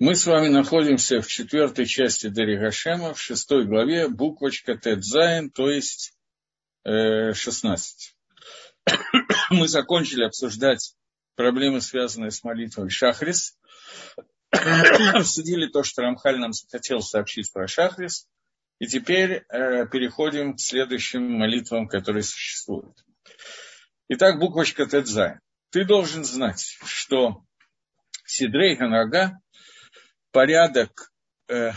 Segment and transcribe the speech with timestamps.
[0.00, 6.14] Мы с вами находимся в четвертой части Дерех в шестой главе, буквочка Тет-заин, то есть
[6.84, 8.14] э, 16.
[9.50, 10.94] Мы закончили обсуждать
[11.34, 13.58] проблемы, связанные с молитвой Шахрис.
[14.52, 18.28] Обсудили то, что Рамхаль нам хотел сообщить про Шахрис.
[18.78, 23.04] И теперь э, переходим к следующим молитвам, которые существуют.
[24.08, 25.40] Итак, буквочка Тет-заин.
[25.70, 27.42] Ты должен знать, что
[28.24, 29.40] Сидрей Ханага
[30.30, 31.12] порядок
[31.48, 31.72] э,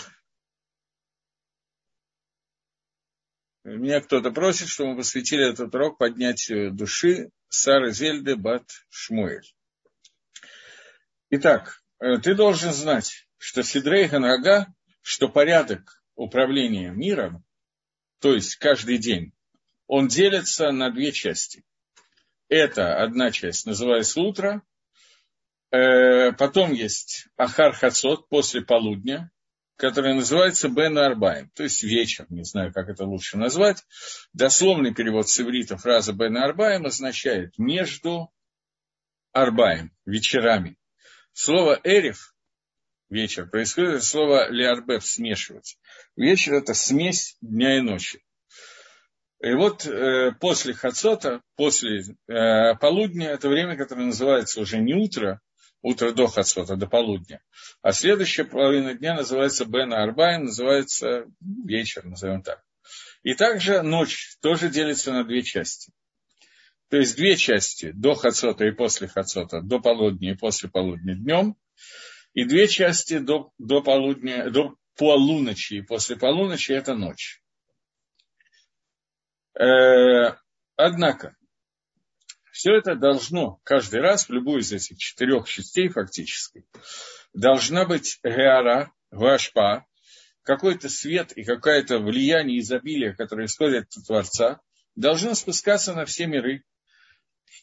[3.63, 9.53] Меня кто-то просит, чтобы мы посвятили этот урок поднятию души Сары Зельды Бат Шмуэль.
[11.29, 14.73] Итак, э, ты должен знать, что Сидрей Ханага,
[15.03, 17.43] что порядок управления миром,
[18.19, 19.31] то есть каждый день,
[19.85, 21.63] он делится на две части.
[22.49, 24.63] Это одна часть называется утро,
[25.71, 29.31] потом есть Ахар Хацот после полудня,
[29.81, 33.83] который называется Бен Арбаем, то есть вечер, не знаю, как это лучше назвать.
[34.31, 38.31] Дословный перевод с иврита фраза Бен Арбаем означает между
[39.31, 40.77] Арбаем, вечерами.
[41.33, 42.35] Слово Эриф,
[43.09, 45.79] вечер, происходит от слова Леарбев, смешивать.
[46.15, 48.23] Вечер– это смесь дня и ночи.
[49.39, 55.41] И вот э, после Хацота, после э, полудня, это время, которое называется уже не утро,
[55.81, 57.41] утро до Хацота, до полудня.
[57.81, 62.63] А следующая половина дня называется Бена Арбайн, называется вечер, назовем так.
[63.23, 65.91] И также ночь тоже делится на две части.
[66.89, 71.55] То есть две части до Хацота и после Хацота, до полудня и после полудня днем,
[72.33, 77.41] и две части до, до полудня, до полуночи и после полуночи это ночь.
[79.57, 80.35] Э,
[80.75, 81.35] однако,
[82.61, 86.63] все это должно каждый раз, в любую из этих четырех частей фактически,
[87.33, 89.87] должна быть геара, вашпа,
[90.43, 94.61] какой-то свет и какое-то влияние, изобилие, которое исходит от Творца,
[94.93, 96.63] должно спускаться на все миры.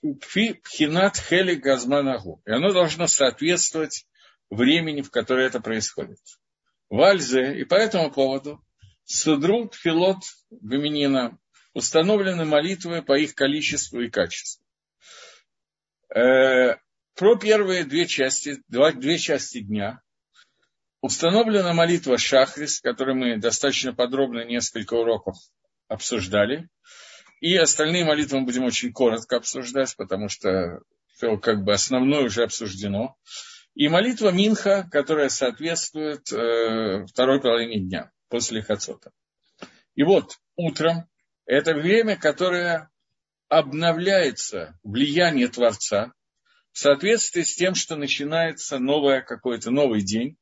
[0.03, 2.42] Пхинат хели газманагу.
[2.44, 4.04] И оно должно соответствовать
[4.50, 6.19] времени, в которое это происходит.
[6.88, 8.60] Вальзе, и по этому поводу,
[9.04, 11.38] судрут филот Гаминина
[11.72, 14.65] установлены молитвы по их количеству и качеству.
[16.14, 16.76] Э,
[17.14, 20.00] про первые две части, два, две части дня
[21.00, 25.36] установлена молитва Шахрис, которую мы достаточно подробно несколько уроков
[25.88, 26.68] обсуждали.
[27.41, 30.80] И остальные молитвы мы будем очень коротко обсуждать, потому что
[31.14, 33.16] все как бы основное уже обсуждено.
[33.74, 39.12] И молитва Минха, которая соответствует э, второй половине дня, после Хацота.
[39.94, 41.08] И вот утром,
[41.47, 42.91] это время, которое
[43.48, 46.12] обновляется влияние Творца
[46.72, 50.36] в соответствии с тем, что начинается новое какой-то новый день.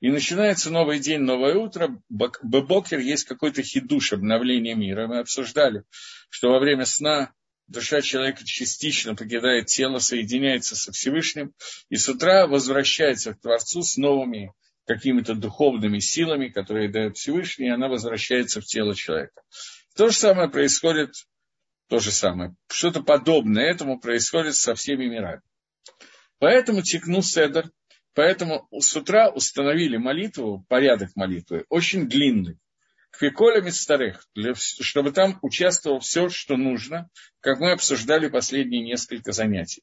[0.00, 2.02] И начинается новый день, новое утро.
[2.08, 5.06] Бебокер есть какой-то хидуш, обновление мира.
[5.06, 5.84] Мы обсуждали,
[6.28, 7.32] что во время сна
[7.68, 11.54] душа человека частично покидает тело, соединяется со Всевышним,
[11.88, 14.52] и с утра возвращается к Творцу с новыми
[14.86, 19.40] какими-то духовными силами, которые дает Всевышний, и она возвращается в тело человека.
[19.96, 21.12] То же самое происходит
[21.92, 22.56] то же самое.
[22.70, 25.42] Что-то подобное этому происходит со всеми мирами.
[26.38, 27.70] Поэтому текнул Седер,
[28.14, 32.56] поэтому с утра установили молитву, порядок молитвы, очень длинный.
[33.10, 34.26] Квиколя старых,
[34.56, 37.10] чтобы там участвовало все, что нужно,
[37.40, 39.82] как мы обсуждали последние несколько занятий.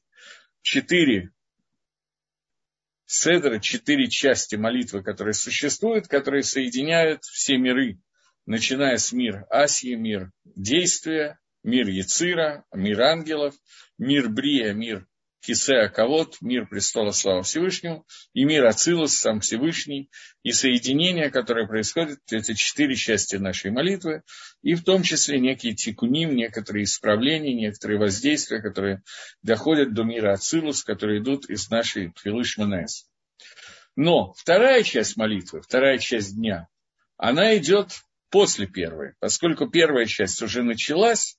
[0.62, 1.30] Четыре
[3.06, 8.00] седра, четыре части молитвы, которые существуют, которые соединяют все миры,
[8.46, 13.54] начиная с мира Асии, мир действия, мир Яцира, мир ангелов,
[13.98, 15.06] мир Брия, мир
[15.40, 18.04] Кисея Кавод, мир престола слава Всевышнему,
[18.34, 20.10] и мир Ацилус, сам Всевышний,
[20.42, 24.22] и соединение, которое происходит, это четыре части нашей молитвы,
[24.62, 29.02] и в том числе некие тикуним, некоторые исправления, некоторые воздействия, которые
[29.42, 33.06] доходят до мира Ацилус, которые идут из нашей Твилыш Манес.
[33.96, 36.68] Но вторая часть молитвы, вторая часть дня,
[37.16, 41.38] она идет после первой, поскольку первая часть уже началась,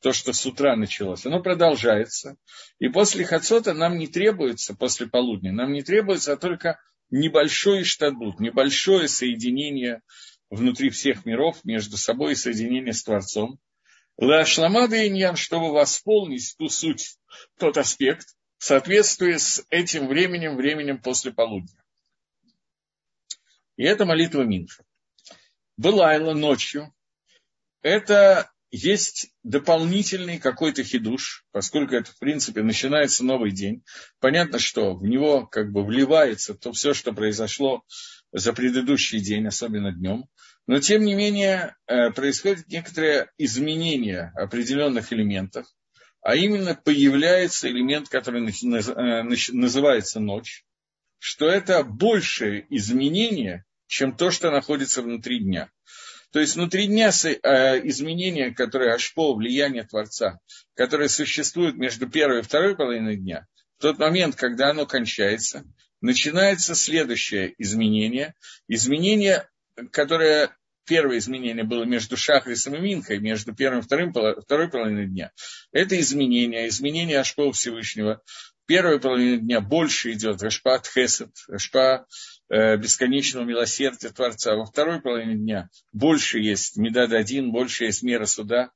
[0.00, 2.36] то, что с утра началось, оно продолжается.
[2.78, 6.80] И после Хацота нам не требуется, после полудня, нам не требуется а только
[7.10, 10.02] небольшой штатбут, небольшое соединение
[10.48, 13.58] внутри всех миров между собой и соединение с Творцом.
[14.16, 17.16] Лашламада иньян, чтобы восполнить ту суть,
[17.58, 18.26] тот аспект,
[18.58, 21.82] в соответствии с этим временем, временем после полудня.
[23.76, 24.84] И это молитва Минха.
[25.78, 26.92] Былайла ночью.
[27.80, 33.82] Это есть дополнительный какой-то хидуш, поскольку это, в принципе, начинается новый день.
[34.20, 37.82] Понятно, что в него как бы вливается то все, что произошло
[38.32, 40.26] за предыдущий день, особенно днем.
[40.66, 45.66] Но, тем не менее, э, происходит некоторое изменение определенных элементов,
[46.22, 50.64] а именно появляется элемент, который э, называется ночь,
[51.18, 55.70] что это большее изменение, чем то, что находится внутри дня.
[56.32, 60.38] То есть внутри дня э, изменения, которые ашпо, влияние Творца,
[60.74, 63.46] которые существуют между первой и второй половиной дня,
[63.78, 65.64] в тот момент, когда оно кончается,
[66.00, 68.34] начинается следующее изменение.
[68.68, 69.48] Изменение,
[69.90, 70.54] которое
[70.86, 75.32] первое изменение было между Шахрисом и Минхой, между первым и вторым, второй половиной дня.
[75.72, 78.22] Это изменение, изменение Ашпо Всевышнего.
[78.66, 82.06] Первой половине дня больше идет Ашпа Хесед, Ашпа
[82.50, 84.56] бесконечного милосердия Творца.
[84.56, 88.70] Во второй половине дня больше есть Медад один, больше есть мера суда.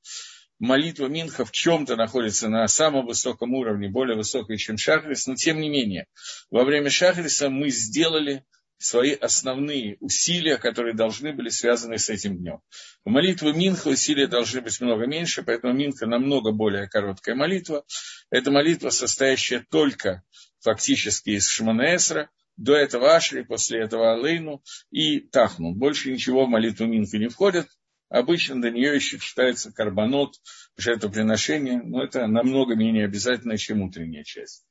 [0.60, 5.60] Молитва Минха в чем-то находится на самом высоком уровне, более высокой, чем Шахрис, но тем
[5.60, 6.06] не менее,
[6.50, 8.44] во время Шахриса мы сделали
[8.78, 12.60] свои основные усилия, которые должны были связаны с этим днем.
[13.04, 17.84] В молитве Минха усилия должны быть много меньше, поэтому Минха намного более короткая молитва.
[18.30, 20.22] Это молитва, состоящая только
[20.60, 25.74] фактически из Шманаэсра, до этого Ашри, после этого Алейну и Тахну.
[25.74, 27.68] Больше ничего в молитву Минха не входит.
[28.08, 30.34] Обычно до нее еще читается карбонот,
[30.76, 34.66] жертвоприношение, но это намного менее обязательно, чем утренняя часть.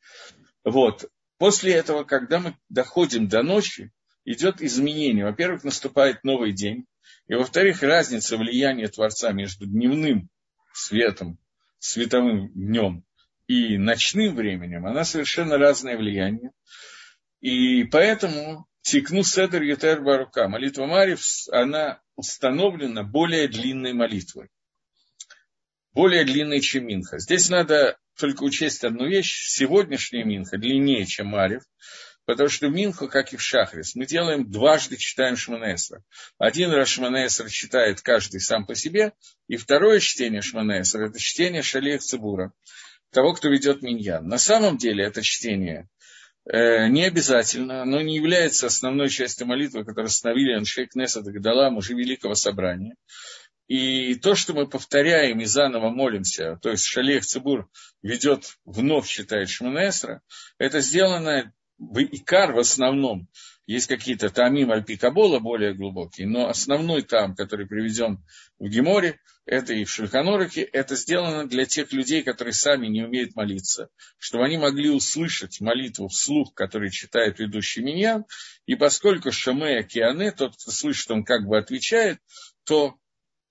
[0.64, 1.10] Вот.
[1.38, 3.92] После этого, когда мы доходим до ночи,
[4.24, 5.26] идет изменение.
[5.26, 6.86] Во-первых, наступает новый день.
[7.28, 10.30] И во-вторых, разница влияния Творца между дневным
[10.74, 11.38] светом,
[11.80, 13.04] световым днем
[13.48, 16.52] и ночным временем, она совершенно разное влияние.
[17.44, 24.48] И поэтому Тикну Седер Ютер Барука, молитва Марив, она установлена более длинной молитвой.
[25.92, 27.20] Более длинной, чем Минха.
[27.20, 29.50] Здесь надо только учесть одну вещь.
[29.50, 31.64] Сегодняшняя Минха длиннее, чем Марив.
[32.24, 36.02] Потому что в Минху, как и в Шахрис, мы делаем дважды читаем Шманесра.
[36.38, 39.12] Один раз Шманесра читает каждый сам по себе,
[39.50, 42.54] и второе чтение Шманесра– это чтение Шалех Цибура,
[43.12, 44.26] того, кто ведет Миньян.
[44.26, 45.90] На самом деле это чтение
[46.46, 52.36] не обязательно, оно не является основной частью молитвы, которую остановили Аншей Кнесет Гдала, мужи Великого
[52.36, 52.96] Собрания.
[53.68, 57.70] И то, что мы повторяем и заново молимся, то есть Шалех Цибур
[58.02, 60.22] ведет, вновь читает Шманесра,
[60.58, 63.30] это сделано в Икар в основном
[63.66, 68.24] есть какие-то тамим альпикабола более глубокие, но основной там, который приведен
[68.60, 73.36] в Геморе, это и в Шульханорике, это сделано для тех людей, которые сами не умеют
[73.36, 78.26] молиться, чтобы они могли услышать молитву вслух, который читает ведущий Миньян,
[78.66, 82.20] и поскольку Шамея Киане, тот, кто слышит, он как бы отвечает,
[82.64, 82.96] то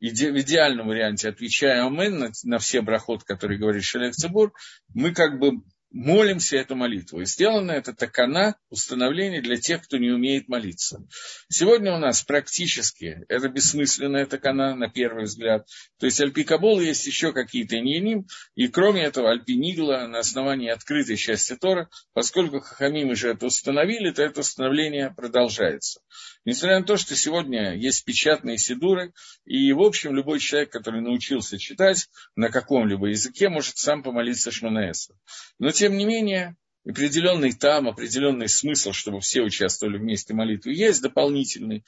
[0.00, 4.52] в идеальном варианте, отвечая Амен на, на все брахот, которые говорит Шалек Цибур,
[4.94, 5.62] мы как бы
[5.92, 7.20] молимся эту молитву.
[7.20, 11.06] И сделано это такана, установление для тех, кто не умеет молиться.
[11.48, 15.66] Сегодня у нас практически это бессмысленная такана, на первый взгляд.
[15.98, 21.56] То есть альпикабол есть еще какие-то иньяним, и кроме этого альпинигла на основании открытой части
[21.56, 26.00] Тора, поскольку Хахамим уже это установили, то это установление продолжается.
[26.44, 29.12] Несмотря на то, что сегодня есть печатные сидуры,
[29.44, 35.14] и, в общем, любой человек, который научился читать на каком-либо языке, может сам помолиться Шманаэса.
[35.58, 41.00] Но, тем не менее, определенный там, определенный смысл, чтобы все участвовали вместе в молитве, есть
[41.00, 41.84] дополнительный,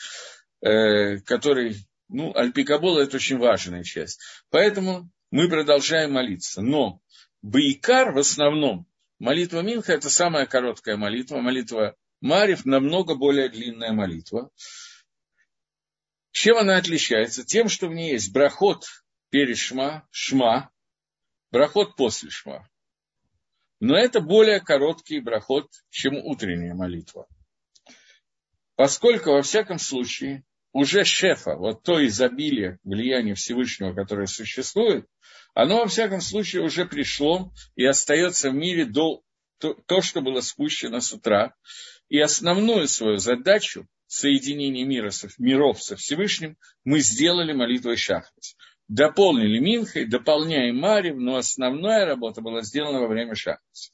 [0.60, 1.76] э, который,
[2.08, 4.20] ну, Альпикабола– это очень важная часть.
[4.50, 6.62] Поэтому мы продолжаем молиться.
[6.62, 7.00] Но
[7.42, 8.86] Баикар в основном,
[9.18, 14.50] молитва Минха– это самая короткая молитва, молитва Марив намного более длинная молитва.
[16.30, 17.44] Чем она отличается?
[17.44, 18.86] Тем, что в ней есть брахот
[19.28, 20.70] перед шма, шма,
[21.50, 22.66] брахот после шма.
[23.78, 27.26] Но это более короткий брахот, чем утренняя молитва.
[28.74, 35.06] Поскольку, во всяком случае, уже шефа, вот то изобилие влияния Всевышнего, которое существует,
[35.52, 39.22] оно, во всяком случае, уже пришло и остается в мире до
[39.58, 41.54] то что было спущено с утра,
[42.14, 48.56] и основную свою задачу соединения мира, миров со Всевышним мы сделали молитвой Шахрис.
[48.86, 53.90] Дополнили Минхой, дополняем Марив, но основная работа была сделана во время Шахриса.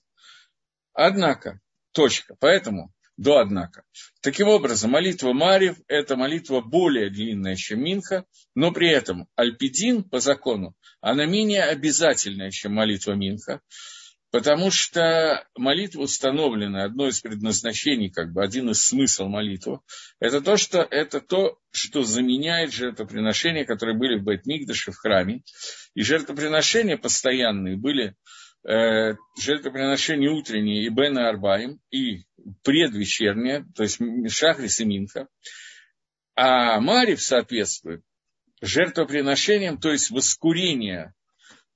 [0.93, 1.62] Однако,
[1.93, 3.85] точка, поэтому до однако.
[4.21, 10.21] Таким образом, молитва Марив– это молитва более длинная, чем Минха, но при этом Альпидин по
[10.21, 13.62] закону, она менее обязательная, чем молитва Минха.
[14.31, 19.81] Потому что молитва установлена, одно из предназначений, как бы один из смыслов молитвы,
[20.21, 25.43] это то, что, это то, что заменяет жертвоприношения, которые были в Бетмигдаше, в храме.
[25.95, 28.15] И жертвоприношения постоянные были
[28.69, 32.25] э, жертвоприношения утренние и Бена Арбаим, и
[32.63, 35.27] предвечерние, то есть Шахрис и Минха.
[36.37, 38.03] А Марив соответствует
[38.63, 41.15] жертвоприношениям, то есть воскурение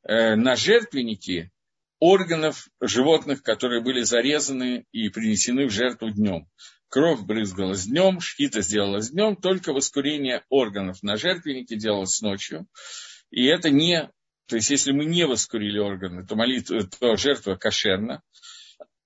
[0.04, 1.50] э, на жертвенники
[1.98, 6.46] органов животных, которые были зарезаны и принесены в жертву днем.
[6.88, 12.66] Кровь брызгалась днем, шхита сделалась днем, только воскурение органов на жертвеннике делалось ночью.
[13.30, 14.10] И это не...
[14.46, 18.22] То есть, если мы не воскурили органы, то, молитва, то жертва кошерна.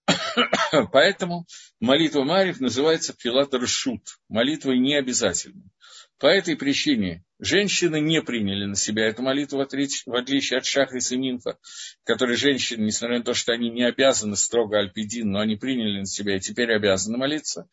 [0.93, 1.47] Поэтому
[1.81, 5.71] молитва Марьев называется Пилат Ршут, молитвой необязательной.
[6.19, 11.19] По этой причине женщины не приняли на себя эту молитву, в отличие от Шахриса и
[11.19, 11.59] Минфа,
[12.05, 16.07] которые женщины, несмотря на то, что они не обязаны строго Альпидин, но они приняли на
[16.07, 17.69] себя и теперь обязаны молиться.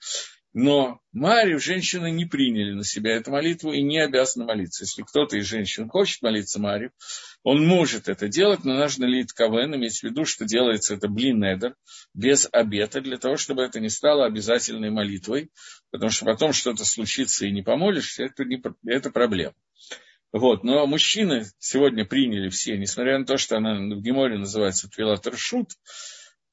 [0.53, 4.83] Но Марию женщины не приняли на себя эту молитву и не обязаны молиться.
[4.83, 6.91] Если кто-то из женщин хочет молиться Марию,
[7.45, 11.37] он может это делать, но нужно лить кавен, иметь в виду, что делается это блин
[11.37, 11.75] недер,
[12.15, 15.51] без обета, для того, чтобы это не стало обязательной молитвой,
[15.91, 19.53] потому что потом что-то случится и не помолишься, это, не, это проблема.
[20.31, 25.27] Вот, но мужчины сегодня приняли все, несмотря на то, что она в Геморе называется Твилат
[25.27, 25.69] Ршут,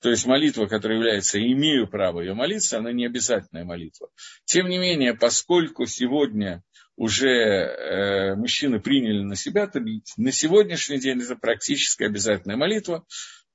[0.03, 4.09] то есть молитва, которая является «имею право ее молиться», она не обязательная молитва.
[4.45, 6.63] Тем не менее, поскольку сегодня
[6.97, 13.05] уже э, мужчины приняли на себя, то на сегодняшний день это практически обязательная молитва,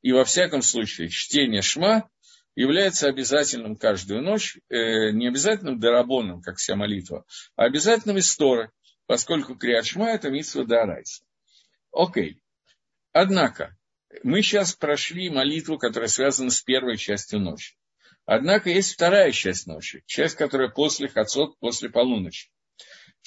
[0.02, 2.10] и во всяком случае чтение шма
[2.56, 7.26] является обязательным каждую ночь, э, не обязательным дарабоном, как вся молитва,
[7.56, 8.72] а обязательным из Торы,
[9.06, 11.24] поскольку криат шма– это митсва дарайса.
[11.92, 12.42] Окей.
[13.12, 13.78] Однако,
[14.24, 17.76] мы сейчас прошли молитву, которая связана с первой частью ночи.
[18.26, 22.50] Однако есть вторая часть ночи, часть, которая после хацот, после полуночи.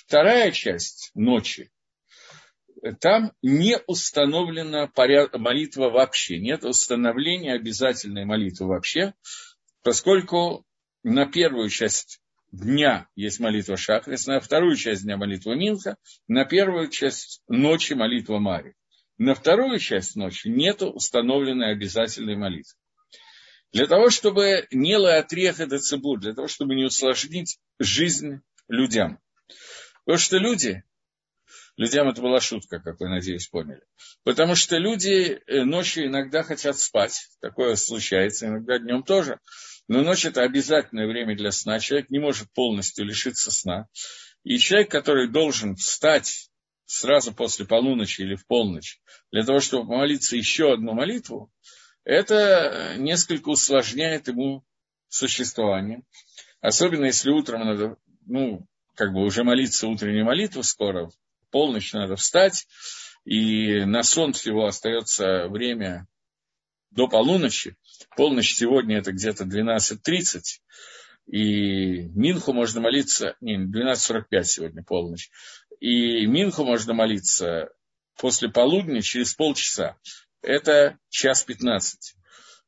[0.06, 1.70] Вторая часть ночи,
[3.00, 4.90] там не установлена
[5.34, 9.14] молитва вообще, нет установления обязательной молитвы вообще,
[9.82, 10.64] поскольку
[11.02, 15.96] на первую часть дня есть молитва Шахрис, на вторую часть дня молитва Минха,
[16.28, 18.74] на первую часть ночи молитва Мари.
[19.18, 22.72] На вторую часть ночи нет установленной обязательной молитвы.
[23.72, 29.20] Для того, чтобы не лаотрех это цибур, для того, чтобы не усложнить жизнь людям.
[30.04, 30.82] Потому что люди,
[31.76, 33.82] людям это была шутка, как вы, надеюсь, поняли.
[34.24, 39.38] Потому что люди э, ночью иногда хотят спать, такое случается, иногда днем тоже.
[39.88, 41.80] Но ночь это обязательное время для сна.
[41.80, 43.88] Человек не может полностью лишиться сна.
[44.44, 46.50] И человек, который должен встать
[46.86, 51.52] сразу после полуночи или в полночь, для того, чтобы помолиться еще одну молитву,
[52.04, 54.64] это несколько усложняет ему
[55.08, 56.02] существование.
[56.60, 58.66] Особенно если утром надо, ну,
[59.00, 61.10] как бы уже молиться утреннюю молитву скоро,
[61.50, 62.66] полночь надо встать,
[63.24, 66.06] и на сон всего остается время
[66.90, 67.76] до полуночи.
[68.14, 70.42] Полночь сегодня это где-то 12.30,
[71.28, 75.30] и Минху можно молиться, не, 12.45 сегодня полночь,
[75.80, 77.70] и Минху можно молиться
[78.18, 79.96] после полудня через полчаса.
[80.42, 82.16] Это час 15.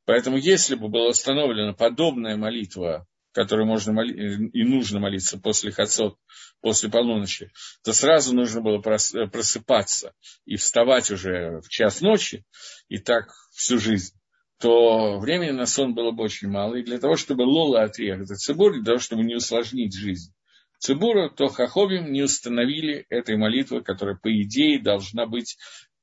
[0.06, 6.16] Поэтому если бы была установлена подобная молитва, которой можно моли- и нужно молиться после хацот,
[6.60, 7.50] после полуночи,
[7.82, 12.44] то сразу нужно было просыпаться и вставать уже в час ночи,
[12.88, 14.14] и так всю жизнь
[14.60, 16.76] то времени на сон было бы очень мало.
[16.76, 20.32] И для того, чтобы Лола отъехать от Цибур, для того, чтобы не усложнить жизнь
[20.78, 25.56] Цибура, то Хаховим не установили этой молитвы, которая, по идее, должна быть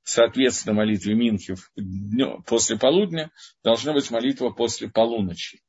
[0.04, 1.56] соответственно молитве Минхи
[2.46, 3.32] после полудня,
[3.64, 5.62] должна быть молитва после полуночи.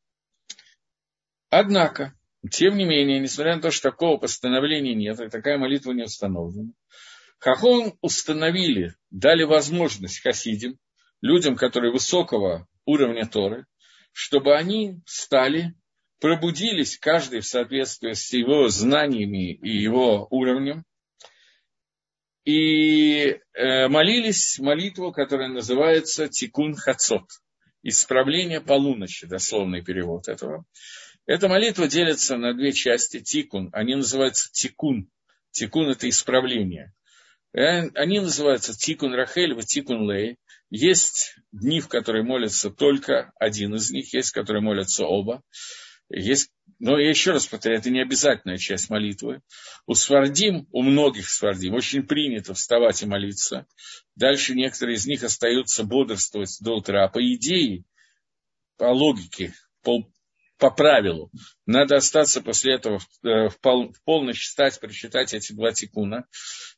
[1.50, 2.14] Однако,
[2.50, 6.72] тем не менее, несмотря на то, что такого постановления нет, и такая молитва не установлена,
[7.38, 10.78] Хахон установили, дали возможность хасидим,
[11.20, 13.66] людям, которые высокого уровня Торы,
[14.12, 15.74] чтобы они стали,
[16.20, 20.84] пробудились, каждый в соответствии с его знаниями и его уровнем,
[22.44, 27.26] и э, молились молитву, которая называется Тикун Хацот,
[27.82, 30.64] исправление полуночи, дословный перевод этого.
[31.30, 35.08] Эта молитва делится на две части, тикун, они называются тикун.
[35.52, 36.92] Тикун– это исправление.
[37.52, 40.38] Э, они называются тикун Рахель, тикун Лей.
[40.70, 45.44] Есть дни, в которые молятся только один из них, есть, в которые молятся оба.
[46.08, 49.40] Есть, но я еще раз повторяю, это не обязательная часть молитвы.
[49.86, 53.68] У свардим, у многих свардим, очень принято вставать и молиться.
[54.16, 57.04] Дальше некоторые из них остаются бодрствовать до утра.
[57.04, 57.84] А по идее,
[58.76, 60.10] по логике, по,
[60.60, 61.30] по правилу,
[61.66, 66.26] надо остаться после этого в, э, пол, в полночь встать, прочитать эти два тикуна,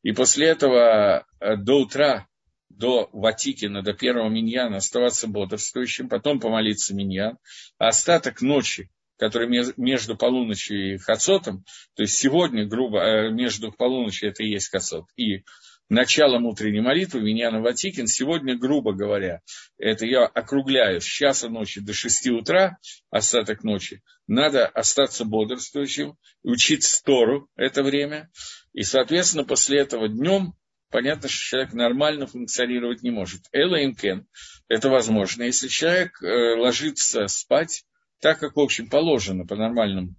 [0.02, 2.26] и после этого э, до утра
[2.70, 7.36] до Ватикина, до первого миньяна оставаться бодрствующим, потом помолиться миньян,
[7.78, 9.46] а остаток ночи, который
[9.76, 15.04] между полуночью и хацотом, то есть сегодня, грубо, э, между полуночью это и есть хацот,
[15.16, 15.44] и
[15.88, 19.40] началом утренней молитвы, Миньяна Ватикин, сегодня, грубо говоря,
[19.78, 22.78] это я округляю с часа ночи до шести утра,
[23.10, 28.30] остаток ночи, надо остаться бодрствующим, учить стору это время,
[28.72, 30.54] и, соответственно, после этого днем
[30.90, 33.42] понятно, что человек нормально функционировать не может.
[33.52, 34.26] Элла Имкен,
[34.68, 35.42] это возможно.
[35.42, 37.84] Если человек э, ложится спать,
[38.20, 40.16] так как, в общем, положено по нормальным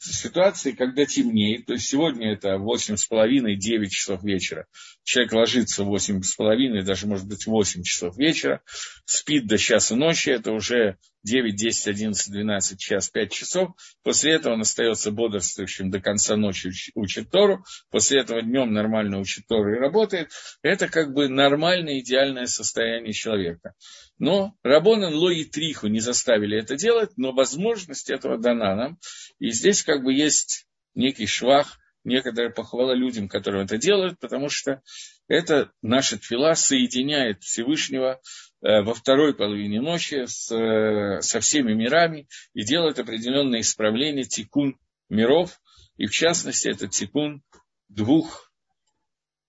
[0.00, 4.66] ситуации, когда темнеет, то есть сегодня это 8,5-9 часов вечера,
[5.02, 8.62] человек ложится в 8,5, даже может быть 8 часов вечера,
[9.04, 13.70] спит до часа ночи, это уже 9, 10, 11, 12, час, 5 часов.
[14.02, 17.64] После этого он остается бодрствующим до конца ночи, учит Тору.
[17.90, 20.30] После этого днем нормально учит Тору и работает.
[20.62, 23.74] Это как бы нормальное, идеальное состояние человека.
[24.18, 28.98] Но Рабонан Ло и Триху не заставили это делать, но возможность этого дана нам.
[29.38, 34.82] И здесь как бы есть некий швах, некоторая похвала людям, которые это делают, потому что
[35.28, 38.20] это наша твила соединяет Всевышнего
[38.62, 44.78] Э, во второй половине ночи с, э, со всеми мирами и делает определенные исправления тикун
[45.08, 45.58] миров,
[45.96, 47.42] и в частности это тикун
[47.88, 48.52] двух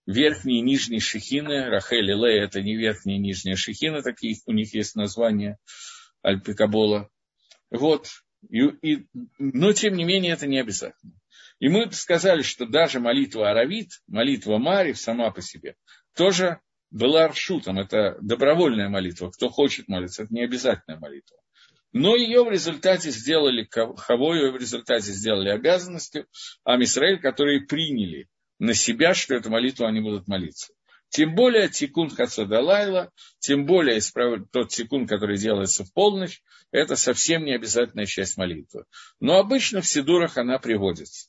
[0.05, 4.53] верхней и нижней шехины, Рахель и Лей, это не верхняя и нижняя шехина, такие у
[4.53, 5.57] них есть название
[6.21, 7.09] Альпикабола.
[7.69, 8.07] Вот.
[8.49, 9.05] И, и,
[9.37, 11.13] но, тем не менее, это не обязательно.
[11.59, 15.75] И мы сказали, что даже молитва Аравит, молитва Марив сама по себе,
[16.15, 21.37] тоже была аршутом, это добровольная молитва, кто хочет молиться, это не обязательная молитва.
[21.93, 23.67] Но ее в результате сделали
[23.97, 26.25] хавою, в результате сделали обязанностью
[26.63, 28.27] Амисраэль, которые приняли
[28.59, 30.73] на себя, что эту молитву они будут молиться.
[31.11, 33.99] Тем более тикун Хацадалайла, тем более
[34.51, 36.41] тот тикун, который делается в полночь,
[36.71, 38.85] это совсем не обязательная часть молитвы.
[39.19, 41.27] Но обычно в Сидурах она приводится.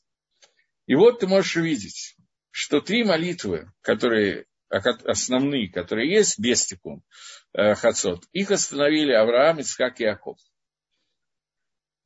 [0.87, 2.17] И вот ты можешь увидеть,
[2.53, 7.03] что три молитвы, которые основные, которые есть, без тикун,
[7.53, 10.39] э, хацот, их остановили Авраам, Ицхак и Яков.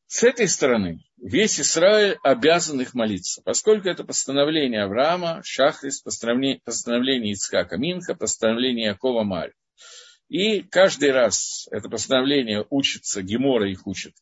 [0.07, 7.33] С этой стороны весь Израиль обязан их молиться, поскольку это постановление Авраама, Шахрис, постановление, постановление
[7.33, 9.53] Ицхака Минха, постановление Якова Марь.
[10.29, 14.15] И каждый раз это постановление учится, Гемора их учит,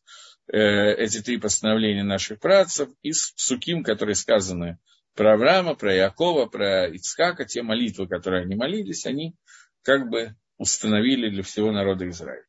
[0.47, 4.77] э, эти три постановления наших працев, из суким, которые сказаны
[5.15, 9.35] про Авраама, про Якова, про Ицхака, те молитвы, которые они молились, они
[9.81, 12.45] как бы установили для всего народа Израиля.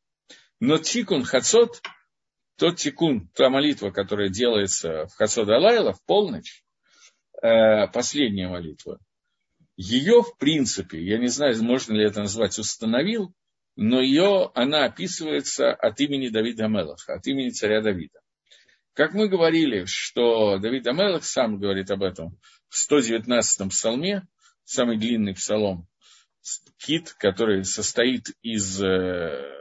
[0.59, 1.81] Но тикун хацот,
[2.57, 6.63] тот тикун, та молитва, которая делается в хацот Алайла в полночь,
[7.41, 8.99] э, последняя молитва,
[9.75, 13.33] ее, в принципе, я не знаю, можно ли это назвать, установил,
[13.75, 18.19] но ее, она описывается от имени Давида Мелаха, от имени царя Давида.
[18.93, 24.27] Как мы говорили, что Давид Амелах сам говорит об этом в 119-м псалме,
[24.63, 25.87] самый длинный псалом,
[26.77, 29.56] кит, который состоит из, э,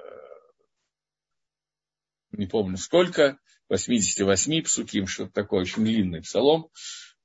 [2.37, 6.71] не помню сколько, 88 псуким, что-то такое, очень длинный псалом,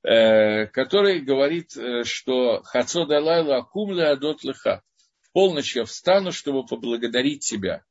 [0.03, 4.83] э, который говорит, э, что «Хацо далайла акумля адот леха»
[5.21, 7.83] в полночь я встану, чтобы поблагодарить тебя,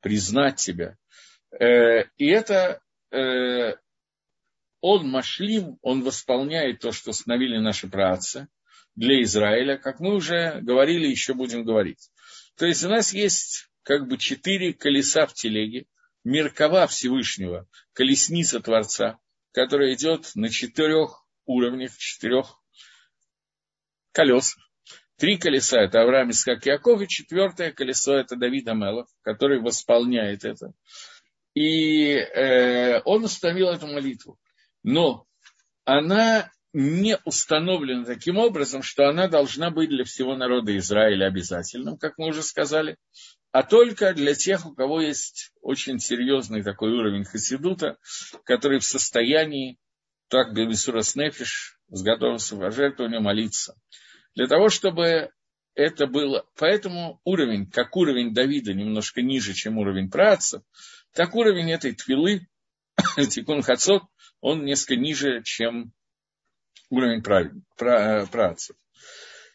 [0.00, 0.96] признать тебя.
[1.52, 2.80] И это
[4.80, 8.48] он машлим, он восполняет то, что установили наши працы
[8.94, 12.10] для Израиля, как мы уже говорили, еще будем говорить.
[12.56, 15.86] То есть у нас есть как бы четыре колеса в телеге,
[16.24, 19.18] Меркова Всевышнего, колесница Творца,
[19.52, 22.60] которая идет на четырех уровнях, четырех
[24.12, 24.62] колесах.
[25.16, 30.72] Три колеса– это Авраам, Искак, Яков, и четвертое колесо– это Давид Амелов, который восполняет это.
[31.52, 34.38] И э, он установил эту молитву
[34.82, 35.26] но
[35.84, 42.16] она не установлена таким образом, что она должна быть для всего народа Израиля обязательным, как
[42.16, 42.96] мы уже сказали,
[43.52, 47.98] а только для тех, у кого есть очень серьезный такой уровень хасидута,
[48.44, 49.78] который в состоянии,
[50.28, 53.74] так Бебисурас Нефиш, с готовностью пожертвования молиться.
[54.36, 55.30] Для того, чтобы
[55.74, 56.46] это было...
[56.56, 60.62] Поэтому уровень, как уровень Давида, немножко ниже, чем уровень працев,
[61.12, 62.46] так уровень этой твилы,
[63.30, 64.04] Тикун Хацот,
[64.40, 65.92] он несколько ниже, чем
[66.88, 68.76] уровень працев.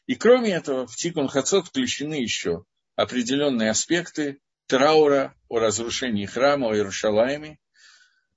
[0.05, 6.75] И кроме этого, в Тикун Хацот включены еще определенные аспекты траура о разрушении храма, о
[6.75, 7.60] Иерушалайме,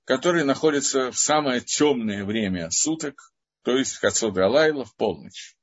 [0.05, 5.55] который находится в самое темное время суток, то есть в Хацод Алайла, в полночь.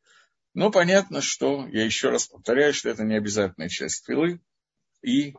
[0.55, 4.41] Но понятно, что, я еще раз повторяю, что это не обязательная часть филы,
[5.03, 5.35] и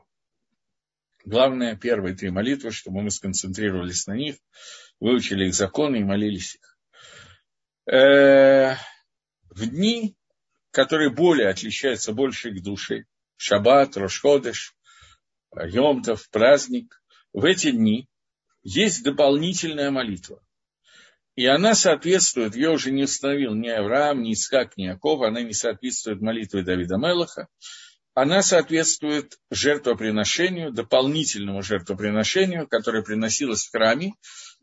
[1.26, 4.36] главное, первые три молитвы, чтобы мы сконцентрировались на них,
[5.00, 6.78] выучили их законы и молились их.
[7.92, 8.76] Э,
[9.50, 10.16] в дни,
[10.72, 13.06] которые более отличаются больше их души,
[13.38, 14.76] шаббат, рошходыш,
[15.56, 17.02] Йомтов, праздник,
[17.34, 18.08] в эти дни
[18.64, 20.44] есть дополнительная молитва.
[21.36, 25.54] И она соответствует, я уже не установил ни Авраам, ни Искак, ни Яков, она не
[25.54, 27.48] соответствует молитве Давида Мелаха,
[28.16, 34.14] она соответствует жертвоприношению, дополнительному жертвоприношению, которое приносилось в храме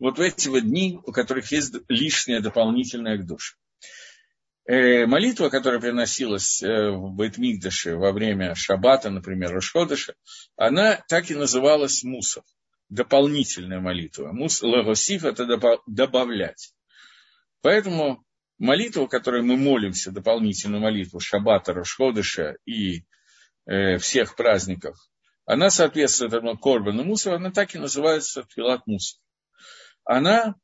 [0.00, 3.54] вот в эти вот дни, у которых есть лишнее дополнительное к душе.
[4.66, 10.14] Э, молитва, которая приносилась э, в Бейтмигдаше во время Шаббата, например, Рошходыша,
[10.57, 12.44] она так и называлась Мусов
[12.88, 14.33] дополнительная молитва.
[14.33, 15.46] Мус лагосиф– это
[15.87, 16.74] добавлять.
[17.61, 18.24] Поэтому
[18.59, 23.05] молитва, которой мы молимся, дополнительную молитву Шаббата, Рошходыша и
[23.66, 24.96] э, всех праздников,
[25.46, 29.20] она соответствует этому Корбану Мусу, она так и называется Филат Мусов.
[30.05, 30.55] Она,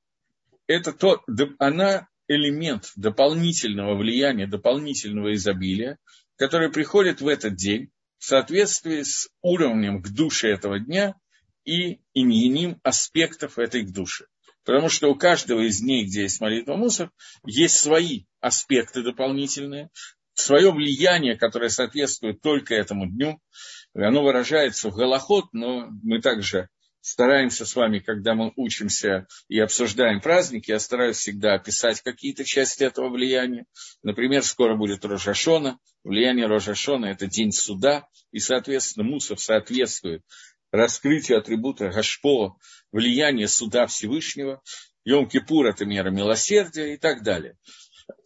[0.67, 1.23] это то,
[1.59, 5.99] она элемент дополнительного влияния, дополнительного изобилия,
[6.37, 11.15] который приходит в этот день в соответствии с уровнем к душе этого дня–
[11.65, 14.27] и иньяним аспектов этой души.
[14.65, 17.11] Потому что у каждого из дней, где есть молитва мусор,
[17.45, 19.91] есть свои аспекты дополнительные,
[20.35, 23.41] свое влияние, которое соответствует только этому дню.
[23.95, 26.69] Оно выражается в голоход, но мы также
[27.01, 32.85] стараемся с вами, когда мы учимся и обсуждаем праздники, я стараюсь всегда описать какие-то части
[32.85, 33.67] этого влияния.
[34.03, 35.79] Например, скоро будет Рожашона.
[36.05, 40.23] Влияние Рожашона– это день суда, и, соответственно, Мусов соответствует
[40.73, 42.57] раскрытие атрибута Гашпо,
[42.93, 44.63] влияние суда Всевышнего,
[45.07, 47.57] Йом-Кипур– это мера милосердия и так далее.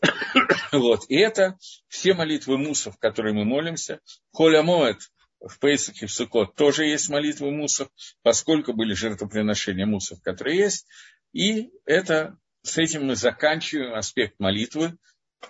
[0.73, 1.05] вот.
[1.09, 1.57] И это
[1.89, 4.01] все молитвы мусов, которые мы молимся.
[4.33, 4.99] Холя Моэт
[5.47, 7.89] в Пейсах и в Сукот тоже есть молитвы мусов,
[8.23, 10.87] поскольку были жертвоприношения мусов, которые есть.
[11.33, 14.97] И это, с этим мы заканчиваем аспект молитвы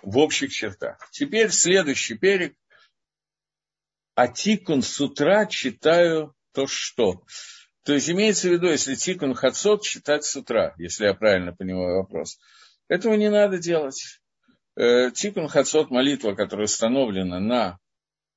[0.01, 1.09] в общих чертах.
[1.11, 2.55] Теперь следующий перек.
[4.15, 7.25] Атикун с утра читаю то что.
[7.83, 11.97] То есть имеется в виду, если тикун хацот читать с утра, если я правильно понимаю
[11.97, 12.39] вопрос.
[12.87, 14.21] Этого не надо делать.
[14.75, 17.79] Э, тикун хацот молитва, которая установлена на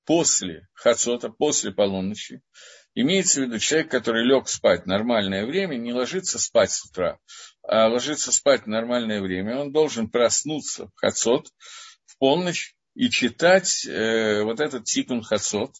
[0.08, 2.40] после хацота, после полуночи,
[2.94, 7.18] имеется в виду человек, который лег спать нормальное время, не ложится спать с утра,
[7.62, 9.58] а ложится спать нормальное время.
[9.58, 11.48] Он должен проснуться в хацот
[12.06, 15.74] в полночь и читать э, вот этот тикун хацот.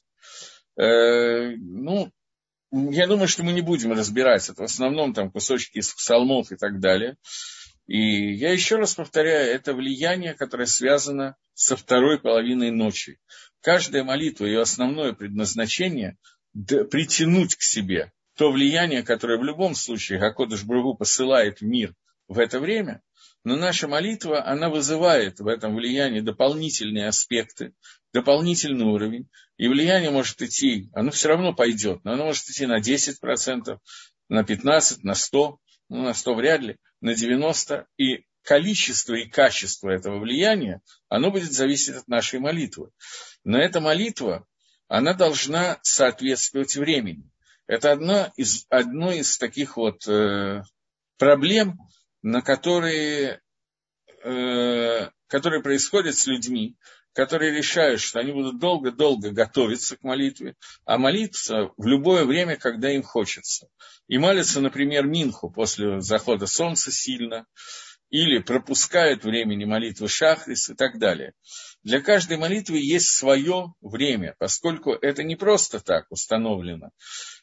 [0.77, 2.13] Э, ну,
[2.71, 4.61] я думаю, что мы не будем разбирать это.
[4.61, 7.17] В основном там кусочки из псалмов и так далее.
[7.87, 13.19] И я еще раз повторяю, это влияние, которое связано со второй половиной ночи.
[13.61, 16.17] Каждая молитва, ее основное предназначение–
[16.55, 21.93] притянуть к себе то влияние, которое в любом случае Гакодыш Бругу посылает в мир
[22.29, 23.03] в это время,
[23.43, 27.73] но наша молитва, она вызывает в этом влиянии дополнительные аспекты,
[28.13, 32.79] дополнительный уровень, и влияние может идти, оно все равно пойдет, но оно может идти на
[32.79, 33.79] 10%,
[34.29, 35.57] на 15%, на 100%,
[35.89, 40.81] ну, на 100 вряд ли, на 90%, и количество и качество этого влияния,
[41.11, 42.89] оно будет зависеть от нашей молитвы.
[43.45, 44.47] Но эта молитва,
[44.89, 47.29] она должна соответствовать времени.
[47.67, 50.63] Это одна из, одно из таких вот э,
[51.19, 51.79] проблем,
[52.23, 53.43] на которые,
[54.25, 56.79] э, которые происходят с людьми,
[57.13, 60.55] которые решают, что они будут долго-долго готовиться к молитве,
[60.87, 63.69] а молиться в любое время, когда им хочется.
[64.07, 67.45] И молятся, например, Минху после захода солнца сильно,
[68.11, 71.33] или пропускают времени молитвы Шахрис и так далее.
[71.83, 76.91] Для каждой молитвы есть свое время, поскольку это не просто так установлено.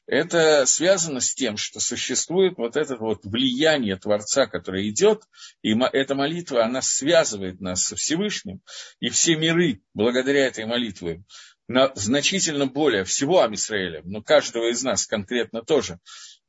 [0.08, 5.23] Это связано с тем, что существует вот это вот влияние Творца, которое идет,
[5.63, 8.62] и эта молитва, она связывает нас со Всевышним,
[8.99, 11.23] и все миры, благодаря этой молитве,
[11.67, 15.99] на значительно более всего Амисраэля, но каждого из нас конкретно тоже,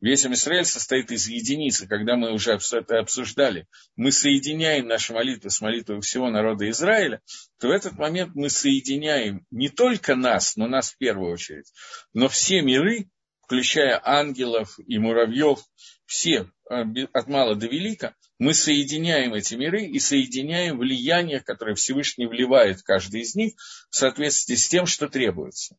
[0.01, 3.67] Весь Израиль состоит из единицы, когда мы уже это обсуждали.
[3.97, 7.23] Мы соединяем наши молитвы с молитвой всего народа Израиля,
[7.59, 11.73] то в этот момент мы соединяем не только нас, но нас в первую очередь,
[12.13, 13.09] но все миры,
[13.43, 15.61] включая ангелов и муравьев,
[16.07, 22.27] все э, от мала до велика, мы соединяем эти миры и соединяем влияние, которое Всевышний
[22.27, 23.55] вливает в каждый из них
[23.90, 25.77] в соответствии с тем, что требуется.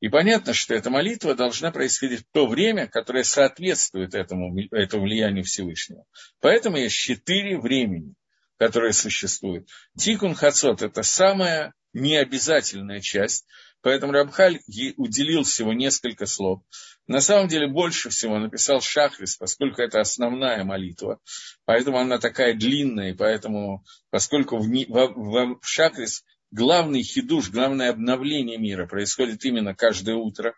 [0.00, 5.44] И понятно, что эта молитва должна происходить в то время, которое соответствует этому, этому влиянию
[5.44, 6.04] Всевышнего.
[6.40, 8.14] Поэтому есть четыре времени,
[8.58, 9.68] которые существуют.
[9.96, 13.46] Тикун Хацот– это самая необязательная часть,
[13.82, 14.60] Поэтому Рабхаль
[14.96, 16.62] уделил всего несколько слов.
[17.06, 21.18] На самом деле больше всего написал Шахрис, поскольку это основная молитва.
[21.64, 28.86] Поэтому она такая длинная, поэтому, поскольку в, в, в Шахрис главный хидуш, главное обновление мира
[28.86, 30.54] происходит именно каждое утро.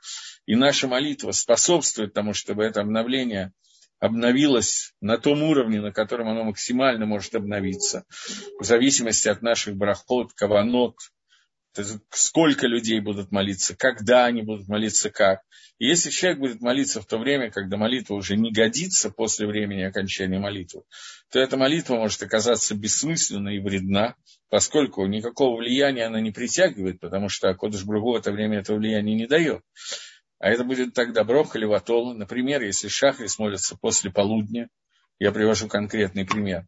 [0.47, 3.53] И наша молитва способствует тому, чтобы это обновление
[4.01, 8.05] обновилось на том уровне, на котором оно максимально может обновиться,
[8.59, 10.97] в зависимости от наших брахот, каванот,
[12.11, 15.41] сколько людей будут молиться, когда они будут молиться, как.
[15.79, 19.83] И если человек будет молиться в то время, когда молитва уже не годится после времени
[19.83, 20.83] окончания молитвы,
[21.31, 24.15] то эта молитва может оказаться бессмысленной и вредна,
[24.49, 29.17] поскольку никакого влияния она не притягивает, потому что Кодыш Бругу в это время это влияние
[29.17, 29.63] не дает.
[30.39, 32.15] А это будет тогда брох или ватола.
[32.15, 34.69] Например, если Шахрис молится после полудня,
[35.19, 36.67] я привожу конкретный пример,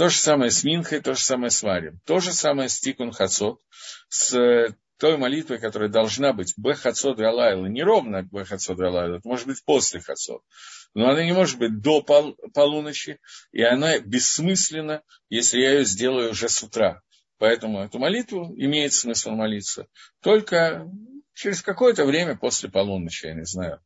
[0.00, 2.00] то же самое с Минхой, то же самое с Варем.
[2.06, 3.60] То же самое с Тикун Хацот,
[4.08, 9.62] с той молитвой, которая должна быть Бехацот Алайла, не ровно Бехацот Алайла, это может быть
[9.62, 10.40] после Хацот.
[10.94, 13.20] Но она не может быть до пол, полуночи,
[13.52, 17.02] и она бессмысленна, если я ее сделаю уже с утра.
[17.36, 19.86] Поэтому эту молитву имеет смысл молиться
[20.22, 20.90] только
[21.34, 23.82] через какое-то время после полуночи, я не знаю,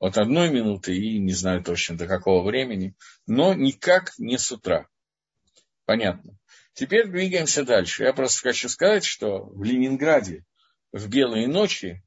[0.00, 2.96] от одной минуты и не знаю точно до какого времени,
[3.28, 4.88] но никак не с утра.
[5.86, 6.36] Понятно.
[6.74, 8.04] Теперь двигаемся дальше.
[8.04, 10.44] Я просто хочу сказать, что в Ленинграде
[10.92, 12.02] в белые ночи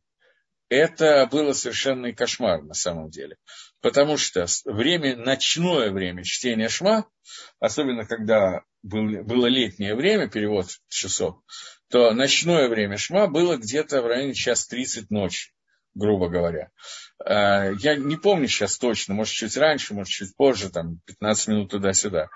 [0.68, 3.38] это было совершенный кошмар на самом деле.
[3.82, 7.10] Потому что время, ночное время чтения шма,
[7.60, 11.38] особенно когда был, было летнее время, перевод часов,
[11.90, 15.52] то ночное время шма было где-то в районе час 30 ночи
[15.96, 16.70] грубо говоря.
[17.26, 21.72] Э, я не помню сейчас точно, может, чуть раньше, может, чуть позже, там, 15 минут
[21.72, 22.30] туда-сюда.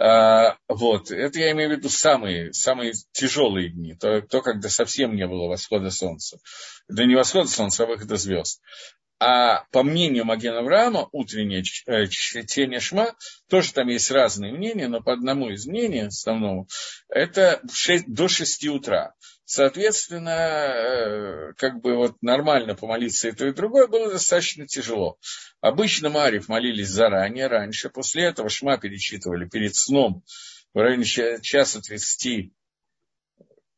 [0.00, 5.14] Э, вот, это я имею в виду самые, самые тяжелые дни, то, то, когда совсем
[5.14, 6.38] не было восхода солнца.
[6.88, 8.60] Да не восхода солнца, а выхода звезд.
[9.22, 13.14] А по мнению Маген Авраама, утреннее э, чтение Шма,
[13.50, 16.68] тоже там есть разные мнения, но по одному из мнений, основному,
[17.10, 19.12] это 6, до 6 утра.
[19.52, 25.18] Соответственно, э, как бы вот нормально помолиться и то, и другое было достаточно тяжело.
[25.60, 30.22] Обычно Марьев молились заранее, раньше, после этого Шма перечитывали перед сном
[30.72, 32.52] в районе часа 30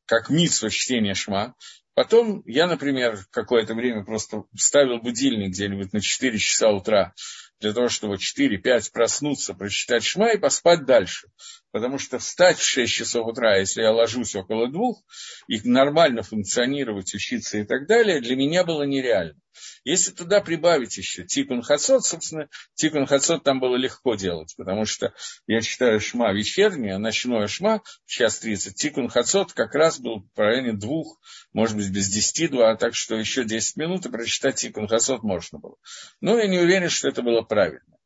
[0.05, 1.55] как митсва чтения Шма.
[1.95, 7.15] Потом я, например, какое-то время просто ставил будильник где-нибудь на 4 часа утра,
[7.61, 11.29] для того, чтобы в 4-5 проснуться, прочитать Шма и поспать дальше.
[11.73, 15.03] Потому что встать в 6 часов утра, если я ложусь около двух,
[15.49, 19.41] и нормально функционировать, учиться и так далее, для меня было нереально.
[19.85, 25.13] Если туда прибавить еще Тикун Хацот, собственно, Тикун Хацот там было легко делать, потому что
[25.47, 30.75] я читаю Шма вечернее, ночное Шма, час 30, Тикун Хацот как раз был в районе
[30.75, 31.21] двух,
[31.53, 35.59] может быть, без десяти два, так что еще 10 минут и прочитать Тикун Хацот можно
[35.59, 35.77] было.
[36.21, 37.99] Но я не уверен, что это было правильно.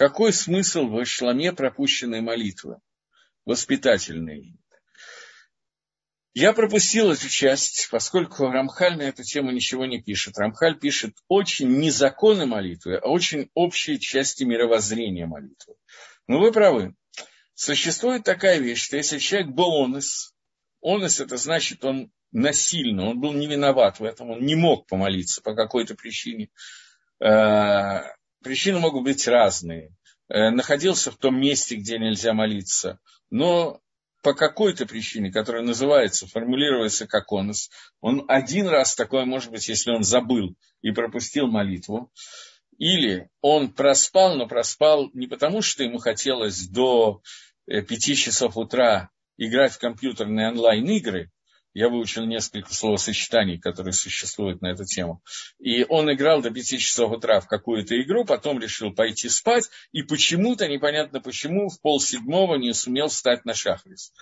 [0.00, 2.78] Какой смысл в шламе пропущенной молитвы?
[3.44, 4.56] Воспитательный.
[6.32, 10.38] Я пропустил эту часть, поскольку Рамхаль на эту тему ничего не пишет.
[10.38, 15.74] Рамхаль пишет очень не законы молитвы, а очень общие части мировоззрения молитвы.
[16.26, 16.94] Но вы правы.
[17.52, 20.32] Существует такая вещь, что если человек был онес,
[20.80, 25.42] онес это значит, он насильно, он был не виноват в этом, он не мог помолиться
[25.42, 26.48] по какой-то причине.
[28.42, 29.92] Причины могут быть разные.
[30.28, 33.00] Э, находился в том месте, где нельзя молиться,
[33.30, 33.80] но
[34.22, 39.90] по какой-то причине, которая называется, формулируется как онос, он один раз такое, может быть, если
[39.90, 42.12] он забыл и пропустил молитву,
[42.78, 47.22] или он проспал, но проспал не потому, что ему хотелось до
[47.66, 51.30] э, пяти часов утра играть в компьютерные онлайн-игры,
[51.74, 55.22] я выучил несколько словосочетаний, которые существуют на эту тему.
[55.58, 60.02] И он играл до 5 часов утра в какую-то игру, потом решил пойти спать, и
[60.02, 64.12] почему-то, непонятно почему, в полседьмого не сумел встать на шахрис,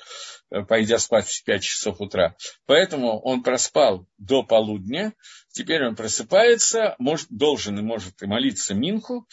[0.50, 2.36] э, пойдя спать в 5 часов утра.
[2.66, 5.14] Поэтому он проспал до полудня,
[5.50, 9.26] теперь он просыпается, может, должен и может и молиться Минху,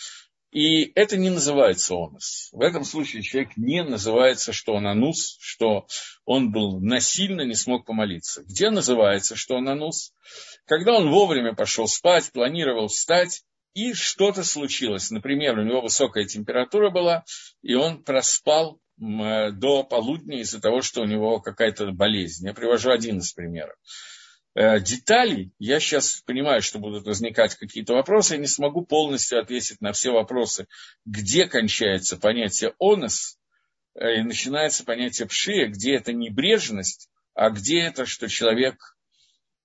[0.52, 2.50] и это не называется онос.
[2.52, 5.88] В этом случае человек не называется, что он анус, что
[6.26, 8.44] он был насильно, не смог помолиться.
[8.44, 10.14] Где называется, что он анус?
[10.66, 15.12] Когда он вовремя пошел спать, планировал встать и что-то случилось.
[15.12, 17.26] Например, у него высокая температура была,
[17.62, 22.48] и он проспал до полудня из-за того, что у него какая-то болезнь.
[22.48, 23.76] Я привожу один из примеров.
[24.56, 29.82] Э, деталей, я сейчас понимаю, что будут возникать какие-то вопросы, я не смогу полностью ответить
[29.82, 30.68] на все вопросы,
[31.06, 33.38] где кончается понятие «онос»,
[33.96, 38.95] э, и начинается понятие «пшия», где это небрежность, а где это, что человек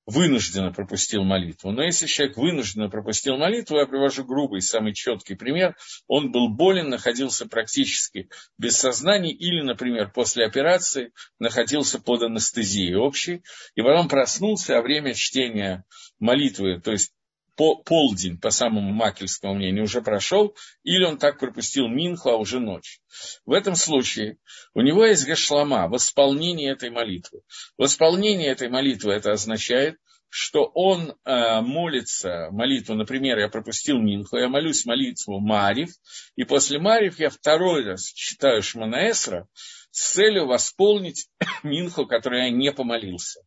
[0.06, 1.70] вынужденно пропустил молитву.
[1.70, 6.88] Но если человек вынужденно пропустил молитву, я привожу грубый, самый четкий пример, он был болен,
[6.88, 13.42] находился практически без сознания или, например, после операции находился под анестезией общей,
[13.74, 15.84] и потом проснулся, а время чтения
[16.18, 17.12] молитвы, то есть
[17.60, 22.58] по, полдень, по самому макельскому мнению, уже прошел, или он так пропустил Минху, а уже
[22.58, 23.00] ночь.
[23.44, 24.38] В этом случае
[24.72, 27.42] у него есть гашлама, восполнение этой молитвы.
[27.76, 29.98] Восполнение этой молитвы это означает,
[30.30, 35.90] что он э, молится молитву, например, я пропустил Минху, я молюсь молитву Марив,
[36.36, 39.46] и после Марив я второй раз читаю Шманаэсра
[39.90, 41.28] с целью восполнить
[41.62, 43.42] Минху, которую я не помолился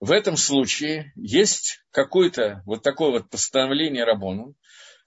[0.00, 4.54] в этом случае есть какое-то вот такое вот постановление Рабону,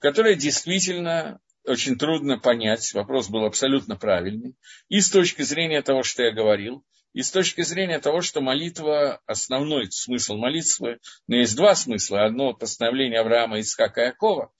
[0.00, 4.56] которое действительно очень трудно понять, вопрос был абсолютно правильный,
[4.88, 9.20] и с точки зрения того, что я говорил, и с точки зрения того, что молитва,
[9.26, 12.24] основной смысл молитвы, но есть два смысла.
[12.24, 14.52] Одно постановление Авраама, Ицхака и Якова,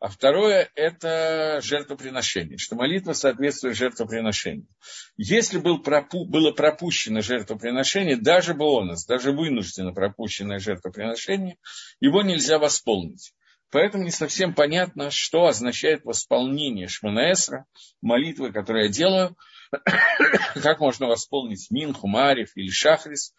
[0.00, 4.68] а второе– это жертвоприношение, что молитва соответствует жертвоприношению.
[5.16, 11.56] Если был пропу, было пропущено жертвоприношение, даже бонус, даже вынужденно пропущенное жертвоприношение,
[12.00, 13.32] его нельзя восполнить.
[13.70, 17.66] Поэтому не совсем понятно, что означает восполнение Шманаэсра,
[18.00, 19.36] молитвы, которую я делаю,
[20.54, 23.34] как можно восполнить Минху, Марев или Шахрис,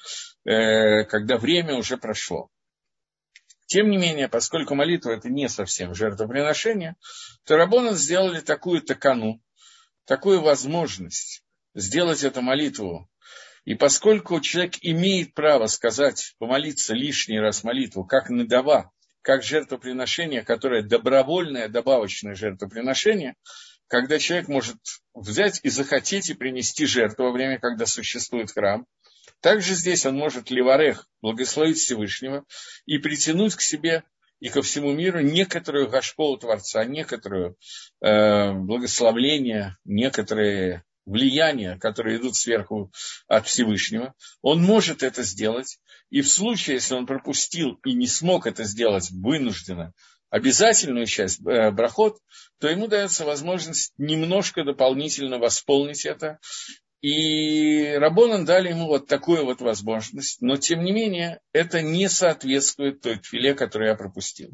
[0.45, 2.49] э, когда время уже прошло.
[3.69, 6.95] Тем не менее, поскольку молитва это не совсем жертвоприношение,
[7.45, 9.43] то Рабонан сделали такую такану,
[10.05, 11.43] такую возможность
[11.75, 13.07] сделать эту молитву.
[13.65, 20.81] И поскольку человек имеет право сказать, помолиться лишний раз молитву, как надава, как жертвоприношение, которое
[20.81, 23.35] добровольное, добавочное жертвоприношение,
[23.85, 24.77] когда человек может
[25.13, 28.87] взять и захотеть и принести жертву во время, когда существует храм–
[29.41, 32.45] также здесь он может Леварех благословить Всевышнего
[32.85, 34.03] и притянуть к себе
[34.39, 37.57] и ко всему миру некоторую гашполу Творца, некоторую
[38.01, 42.91] э, благословление, некоторые влияния, которые идут сверху
[43.27, 44.13] от Всевышнего.
[44.41, 45.79] Он может это сделать.
[46.09, 49.93] И в случае, если он пропустил и не смог это сделать вынужденно,
[50.29, 52.19] обязательную часть э, брахот,
[52.59, 56.39] то ему дается возможность немножко дополнительно восполнить это
[57.01, 63.01] и Рабонан дали ему вот такую вот возможность, но тем не менее это не соответствует
[63.01, 64.51] той тфиле, которую я пропустил.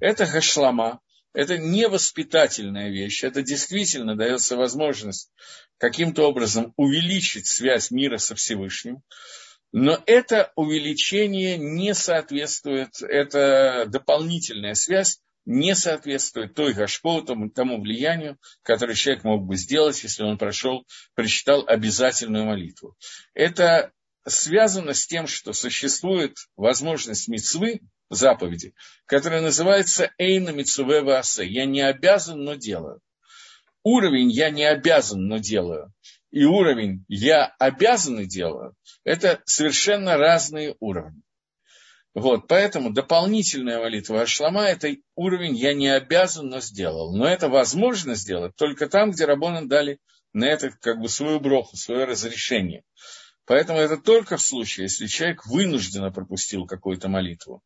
[0.00, 1.00] Это хашлама,
[1.34, 5.30] это не воспитательная вещь, это действительно дается возможность
[5.78, 9.02] каким-то образом увеличить связь мира со Всевышним,
[9.72, 18.38] но это увеличение не соответствует, это дополнительная связь, не соответствует той гашпо, тому, тому влиянию,
[18.62, 22.96] которое человек мог бы сделать, если он прошел, прочитал обязательную молитву.
[23.34, 23.92] Это
[24.26, 27.80] связано с тем, что существует возможность мецвы,
[28.14, 28.74] заповеди,
[29.06, 31.46] которая называется Эйна Мицуве Ваасе.
[31.46, 33.00] Я не обязан, но делаю.
[33.82, 35.92] Уровень я не обязан, но делаю.
[36.30, 38.74] И уровень я обязан и делаю.
[39.04, 41.22] Это совершенно разные уровни.
[42.14, 47.16] Вот, поэтому дополнительная молитва Ашлама– это уровень «я не обязан, но сделал».
[47.16, 49.98] Но это возможно сделать только там, где Рабонан дали
[50.34, 52.82] на это как бы свою броху, свое разрешение.
[53.46, 57.62] Поэтому это только в случае, если человек вынужденно пропустил какую-то молитву.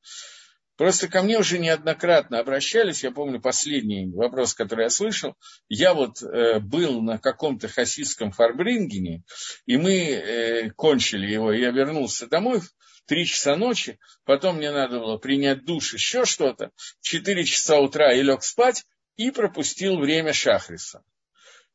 [0.77, 5.35] Просто ко мне уже неоднократно обращались, я помню последний вопрос, который я слышал,
[5.69, 9.23] я вот э, был на каком-то хасидском фарбрингене,
[9.65, 12.61] и мы э, кончили его, я вернулся домой,
[13.07, 18.23] три часа ночи, потом мне надо было принять душ, еще что-то, четыре часа утра я
[18.23, 18.85] лег спать
[19.17, 21.03] и пропустил время Шахриса.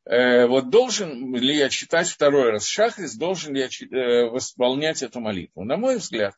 [0.04, 5.20] Э, вот должен ли я читать второй раз Шахрис, должен ли я э, восполнять эту
[5.20, 5.64] молитву?
[5.64, 6.34] На мой взгляд,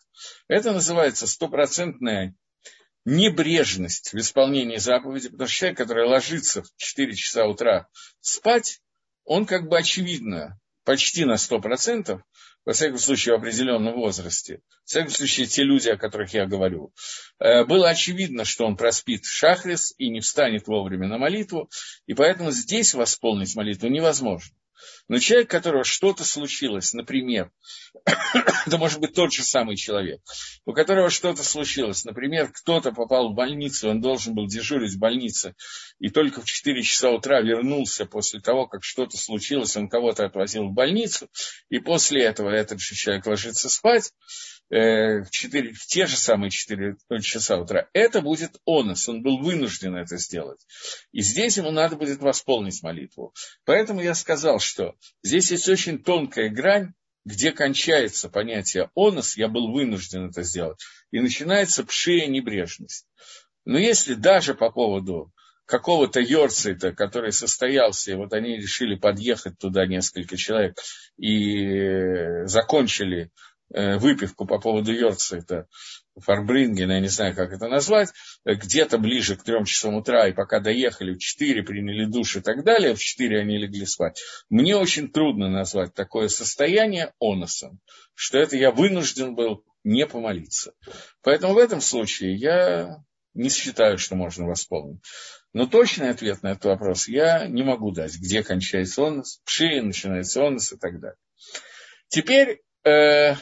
[0.49, 2.35] это называется стопроцентная
[3.07, 7.89] небрежность в исполнении заповеди, потому что человек, который ложится в 4 часа утра
[8.21, 8.81] спать,
[9.25, 12.21] он как бы очевидно, почти на 100%,
[12.65, 16.93] во всяком случае, в определенном возрасте, в всяком случае, те люди, о которых я говорю,
[17.39, 21.71] э, было очевидно, что он проспит шахрис и не встанет вовремя на молитву,
[22.07, 24.55] и поэтому здесь восполнить молитву невозможно.
[25.09, 27.51] Но человек, которого что-то случилось, например,
[28.67, 30.21] это может быть тот же самый человек,
[30.65, 35.55] у которого что-то случилось, например, кто-то попал в больницу, он должен был дежурить в больнице,
[35.99, 40.69] и только в 4 часа утра вернулся после того, как что-то случилось, он кого-то отвозил
[40.69, 41.29] в больницу,
[41.69, 44.13] и после этого этот же человек ложится спать,
[44.71, 49.97] в, 4, в те же самые 4 часа утра, это будет онос, он был вынужден
[49.97, 50.61] это сделать.
[51.13, 53.35] И здесь ему надо будет восполнить молитву.
[53.65, 56.93] Поэтому я сказал, что здесь есть очень тонкая грань,
[57.25, 60.79] где кончается понятие онос, я был вынужден это сделать,
[61.11, 63.07] и начинается пшия небрежность.
[63.65, 65.33] Но если даже по поводу
[65.65, 70.77] какого-то Йорцита, который состоялся, и вот они решили подъехать туда несколько человек
[71.17, 75.67] и закончили Э, выпивку по поводу Йорцета,
[76.17, 78.11] Фарбрингена, я не знаю, как это назвать,
[78.45, 82.65] где-то ближе к трем часам утра, и пока доехали в четыре, приняли душ и так
[82.65, 84.23] далее, в четыре они легли спать.
[84.49, 87.81] Мне очень трудно назвать такое состояние оносом,
[88.15, 90.73] что это я вынужден был не помолиться.
[91.23, 93.03] Поэтому в этом случае я
[93.35, 95.01] не считаю, что можно восполнить.
[95.53, 100.45] Но точный ответ на этот вопрос я не могу дать, где кончается онос, пши, начинается
[100.47, 101.19] онос и так далее.
[102.09, 103.35] Теперь э,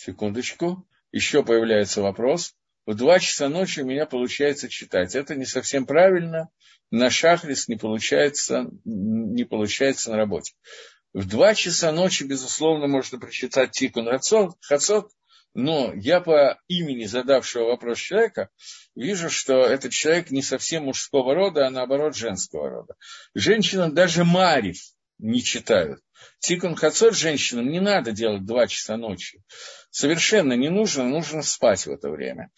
[0.00, 2.54] секундочку, еще появляется вопрос.
[2.86, 5.14] В два часа ночи у меня получается читать.
[5.14, 6.48] Это не совсем правильно.
[6.90, 10.54] На шахрис не получается, не получается на работе.
[11.12, 14.08] В два часа ночи, безусловно, можно прочитать Тикун
[14.60, 15.10] Хацот,
[15.54, 18.48] но я по имени задавшего вопрос человека
[18.94, 22.94] вижу, что этот человек не совсем мужского рода, а наоборот женского рода.
[23.34, 24.78] Женщина даже Марив
[25.20, 26.00] не читают.
[26.38, 29.42] Тикун Хацот женщинам не надо делать два часа ночи.
[29.90, 32.50] Совершенно не нужно, нужно спать в это время.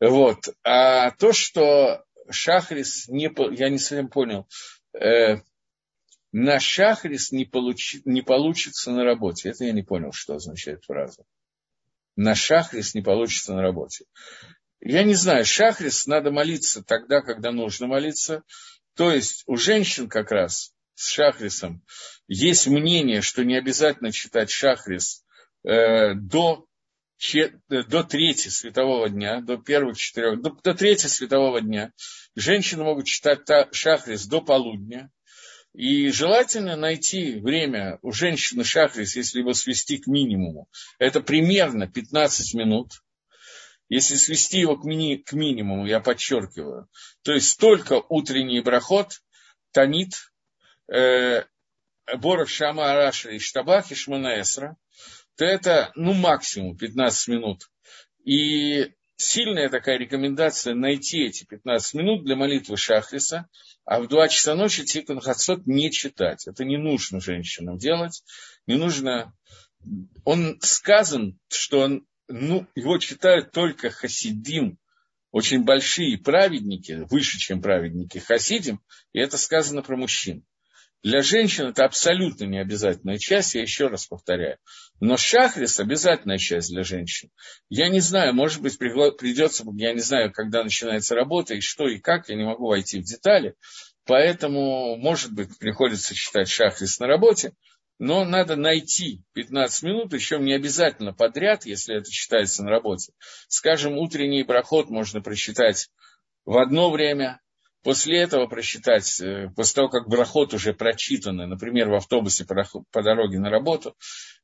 [0.00, 0.48] Вот.
[0.62, 3.30] А то, что Шахрис не...
[3.56, 4.46] Я не совсем понял.
[4.92, 5.36] Э,
[6.32, 9.50] на Шахрис не, получи, не получится на работе.
[9.50, 11.24] Это я не понял, что означает фраза.
[12.16, 14.04] На Шахрис не получится на работе.
[14.80, 18.42] Я не знаю, Шахрис надо молиться тогда, когда нужно молиться.
[18.94, 21.82] То есть у женщин как раз с Шахрисом,
[22.26, 25.24] есть мнение, что не обязательно читать Шахрис
[25.62, 26.66] э, до,
[27.18, 31.92] че, до трети светового дня, до первых четырех, до, до трети светового дня.
[32.34, 35.10] Женщины могут читать та, Шахрис до полудня.
[35.74, 40.68] И желательно найти время у женщины Шахрис, если его свести к минимуму.
[40.98, 42.92] Это примерно 15 минут.
[43.90, 46.88] Если свести его к, мини, к минимуму, я подчеркиваю,
[47.22, 49.20] то есть только утренний брахот,
[49.70, 50.32] танит,
[50.92, 51.44] э,
[52.18, 54.76] Боров Шама Араша и Штабах и Шманаэсра,
[55.36, 57.68] то это, ну, максимум 15 минут.
[58.24, 63.48] И сильная такая рекомендация найти эти 15 минут для молитвы Шахриса,
[63.84, 66.46] а в 2 часа ночи Тикун Хацот не читать.
[66.46, 68.22] Это не нужно женщинам делать.
[68.66, 69.32] Не нужно...
[70.24, 74.78] Он сказан, что он, ну, его читают только хасидим,
[75.30, 78.80] очень большие праведники, выше, чем праведники хасидим,
[79.12, 80.44] и это сказано про мужчин.
[81.02, 84.58] Для женщин это абсолютно не обязательная часть, я еще раз повторяю.
[85.00, 87.30] Но шахрис– обязательная часть для женщин.
[87.68, 91.98] Я не знаю, может быть, придется, я не знаю, когда начинается работа, и что, и
[91.98, 93.54] как, я не могу войти в детали.
[94.04, 97.52] Поэтому, может быть, приходится читать шахрис на работе,
[97.98, 103.12] но надо найти 15 минут, еще не обязательно подряд, если это читается на работе.
[103.48, 105.88] Скажем, утренний проход можно прочитать
[106.44, 107.40] в одно время,
[107.86, 113.38] После этого просчитать, э, после того, как брахот уже прочитаны, например, в автобусе по дороге
[113.38, 113.96] на работу,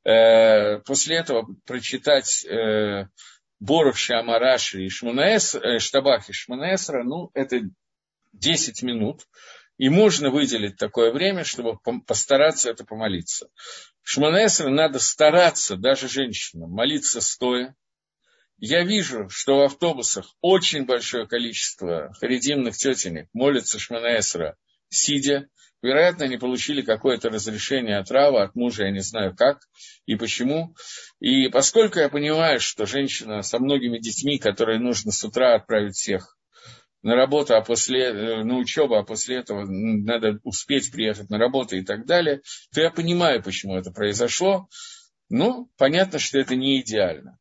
[0.05, 3.07] э, после этого прочитать э,
[3.59, 7.59] Боров Шамараши и Шманаэс, Штабах и Шманаэсра, ну, это
[8.31, 9.27] 10 минут.
[9.77, 11.77] И можно выделить такое время, чтобы
[12.07, 13.49] постараться это помолиться.
[14.03, 17.75] Шманаэсра надо стараться, даже женщинам, молиться стоя,
[18.57, 24.57] я вижу, что в автобусах очень большое количество харидимных тетенек молятся Шманаэсра,
[24.89, 25.49] сидя.
[25.81, 29.59] Вероятно, они получили какое-то разрешение от Рава, от мужа, я не знаю как
[30.05, 30.75] и почему.
[31.19, 36.37] И поскольку я понимаю, что женщина со многими детьми, которые нужно с утра отправить всех
[37.01, 41.75] на работу, а после, э, на учебу, а после этого надо успеть приехать на работу
[41.75, 42.41] и так далее,
[42.73, 44.69] то я понимаю, почему это произошло.
[45.27, 47.37] Ну, понятно, что это не идеально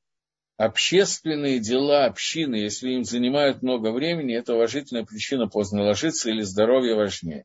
[0.56, 6.94] общественные дела общины, если им занимают много времени, это уважительная причина поздно ложиться или здоровье
[6.94, 7.44] важнее.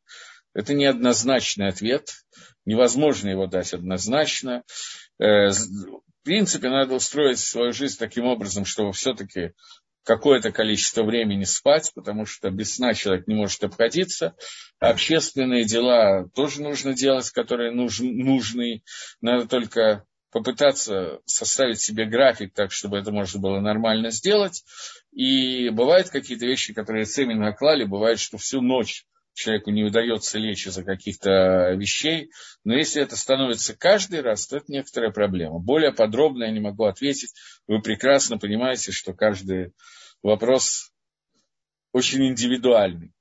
[0.53, 2.09] Это неоднозначный ответ,
[2.65, 4.63] невозможно его дать однозначно.
[5.19, 9.53] Э, в принципе, надо устроить свою жизнь таким образом, чтобы все-таки
[10.03, 14.35] какое-то количество времени спать, потому что без сна человек не может обходиться.
[14.79, 18.83] Общественные дела тоже нужно делать, которые нужны.
[19.21, 24.63] Надо только попытаться составить себе график так, чтобы это можно было нормально сделать.
[25.11, 29.05] И бывают какие-то вещи, которые цеми наклали, бывает, что всю ночь
[29.37, 32.31] человеку не удается лечь из-за каких-то вещей,
[32.63, 35.59] но если это становится каждый раз, то это некоторая проблема.
[35.59, 37.33] Более подробно я не могу ответить.
[37.67, 39.73] Вы прекрасно понимаете, что каждый
[40.23, 40.91] вопрос
[41.93, 43.13] очень индивидуальный.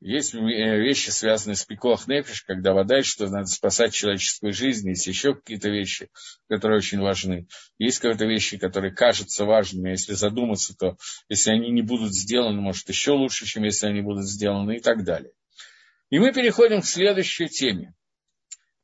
[0.00, 5.06] Есть э, вещи, связанные с пикох нефиш, когда вода, что надо спасать человеческую жизнь, есть
[5.06, 6.10] еще какие-то вещи,
[6.48, 7.48] которые очень важны.
[7.78, 10.96] Есть какие-то вещи, которые кажутся важными, если задуматься, то
[11.28, 15.02] если они не будут сделаны, может, еще лучше, чем если они будут сделаны и так
[15.02, 15.32] далее.
[16.10, 17.94] И мы переходим к следующей теме.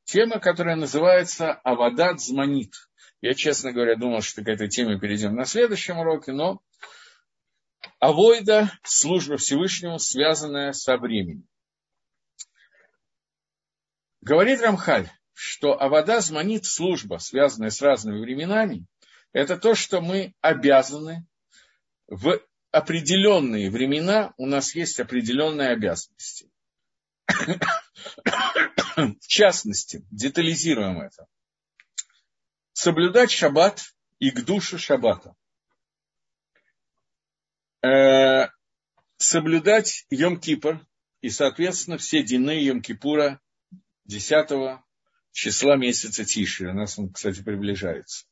[0.05, 2.75] Тема, которая называется «Авадат зманит».
[3.21, 6.61] Я, честно говоря, думал, что к этой теме перейдем на следующем уроке, но
[7.99, 11.47] Авойда, служба Всевышнему, связанная со временем.
[14.21, 18.87] Говорит Рамхаль, что Авода зманит служба, связанная с разными временами,
[19.33, 21.27] это то, что мы обязаны
[22.07, 26.51] в определенные времена, у нас есть определенные обязанности.
[28.97, 31.27] В частности, детализируем это.
[32.73, 33.83] Соблюдать шаббат
[34.19, 35.35] и к душу шаббата.
[37.83, 38.49] Э,
[39.17, 40.81] соблюдать Йом-Кипр
[41.21, 43.39] и, соответственно, все дины Йом-Кипура
[44.05, 44.81] 10
[45.33, 46.69] числа месяца Тиши.
[46.69, 48.27] У нас он, кстати, приближается.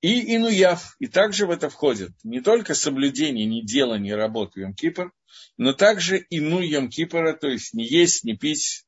[0.00, 0.94] И Инуяв.
[0.98, 5.10] И также в это входит не только соблюдение, не делание работы Йом-Кипр,
[5.56, 8.84] но также Ину Йом-Кипра, то есть не есть, не пить,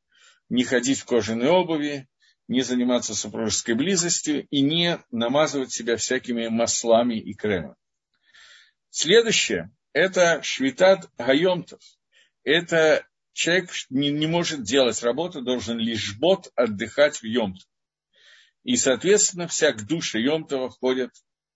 [0.49, 2.09] не ходить в кожаной обуви,
[2.47, 7.77] не заниматься супружеской близостью и не намазывать себя всякими маслами и кремом.
[8.91, 11.81] Следующее– это швитат гайомтов.
[12.43, 17.69] Это человек не, не может делать работу, должен лишь бот отдыхать в Йомтов.
[18.65, 21.11] И, соответственно, вся к душе Йомтова входит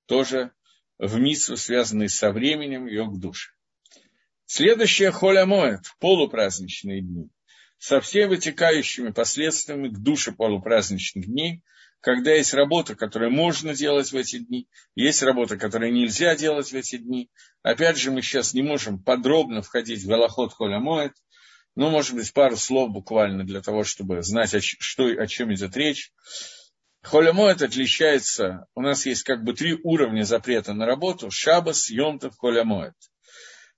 [0.07, 0.53] тоже
[0.99, 3.51] в миссу, связанную со временем ее к душе.
[4.47, 7.31] Следующее холя моет, полупраздничные дни,
[7.79, 11.63] со всеми вытекающими последствиями к душе полупраздничных дней,
[12.05, 16.75] когда есть работа, которую можно делать в эти дни, есть работа, которую нельзя делать в
[16.75, 17.31] эти дни.
[17.63, 21.15] Опять же, мы сейчас не можем подробно входить в Галахот Холя Моет,
[21.75, 25.79] но, может быть, пару слов буквально для того, чтобы знать, о, что, о чем идет
[25.79, 26.13] речь.
[27.01, 32.95] Холямоэт отличается, у нас есть как бы три уровня запрета на работу, шабас, йомтов, холямоэт.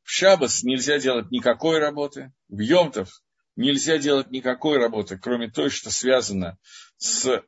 [0.02, 3.08] В шабас нельзя делать никакой работы, в йомтов
[3.54, 6.58] нельзя делать никакой работы, кроме той, что связано
[6.96, 7.44] с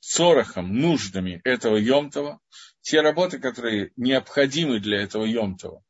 [0.00, 2.40] цорохом, нуждами этого Йомтова,
[2.80, 5.82] те работы, которые необходимы для этого Йомтова,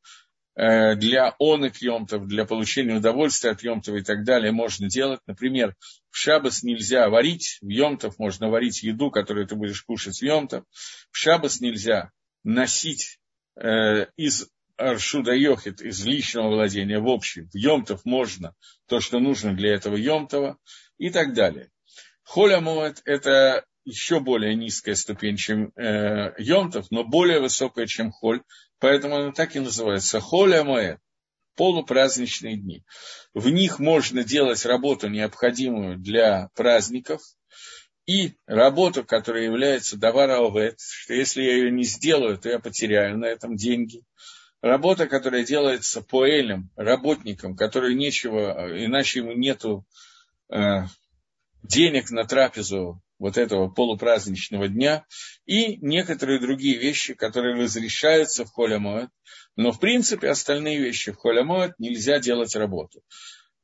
[0.57, 5.21] э, для онок Йомтов, для получения удовольствия от Йомтова и так далее можно делать.
[5.27, 5.75] Например,
[6.11, 10.65] в Шабас нельзя варить, в Йомтов можно варить еду, которую ты будешь кушать в Йомтов.
[11.11, 12.11] В Шабас нельзя
[12.43, 13.19] носить
[13.57, 17.43] э, из Аршуда Йохит, из личного владения в общий.
[17.43, 18.55] В Йомтов можно
[18.87, 20.57] то, что нужно для этого Йомтова
[20.99, 21.71] и так далее.
[22.23, 28.43] Холя Моэт– это еще более низкая ступень, чем э, Йомтов, но более высокая, чем Холь.
[28.79, 30.99] Поэтому она так и называется Холь Амоэ,
[31.57, 32.85] полупраздничные дни.
[33.35, 37.23] В них можно делать работу, необходимую для праздников,
[38.07, 43.19] и работу, которая является давара овет, что если я ее не сделаю, то я потеряю
[43.19, 44.03] на этом деньги.
[44.63, 49.85] Работа, которая делается по элям, работникам, которые нечего, иначе ему нету
[50.51, 50.85] э,
[51.63, 55.05] денег на трапезу вот этого полупраздничного дня
[55.45, 59.11] и некоторые другие вещи, которые разрешаются в Холямоэт.
[59.57, 63.03] Но, в принципе, остальные вещи в Холямоэт нельзя делать работу.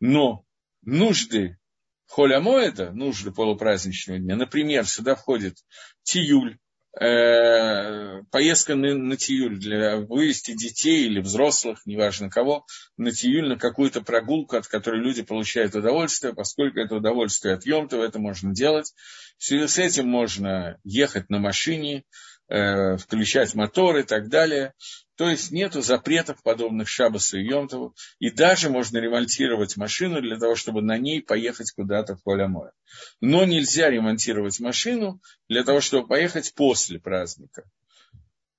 [0.00, 0.44] Но
[0.82, 1.59] нужды
[2.07, 5.57] Холямоэта, нужды полупраздничного дня, например, сюда входит
[6.02, 6.59] тиюль,
[7.01, 12.66] э, поездка на, на Тиюль для вывести детей или взрослых, неважно кого,
[12.97, 18.05] на Тиюль, на какую-то прогулку, от которой люди получают удовольствие, поскольку это удовольствие от Йомтова,
[18.05, 18.92] это можно делать.
[19.38, 22.05] В связи с этим можно ехать на машине,
[22.49, 24.74] э, включать мотор и так далее.
[25.16, 27.95] То есть нет запретов, подобных Шабасу и Йомтову.
[28.18, 32.72] И даже можно ремонтировать машину для того, чтобы на ней поехать куда-то в Холямоя.
[33.20, 37.64] Но нельзя ремонтировать машину для того, чтобы поехать после праздника.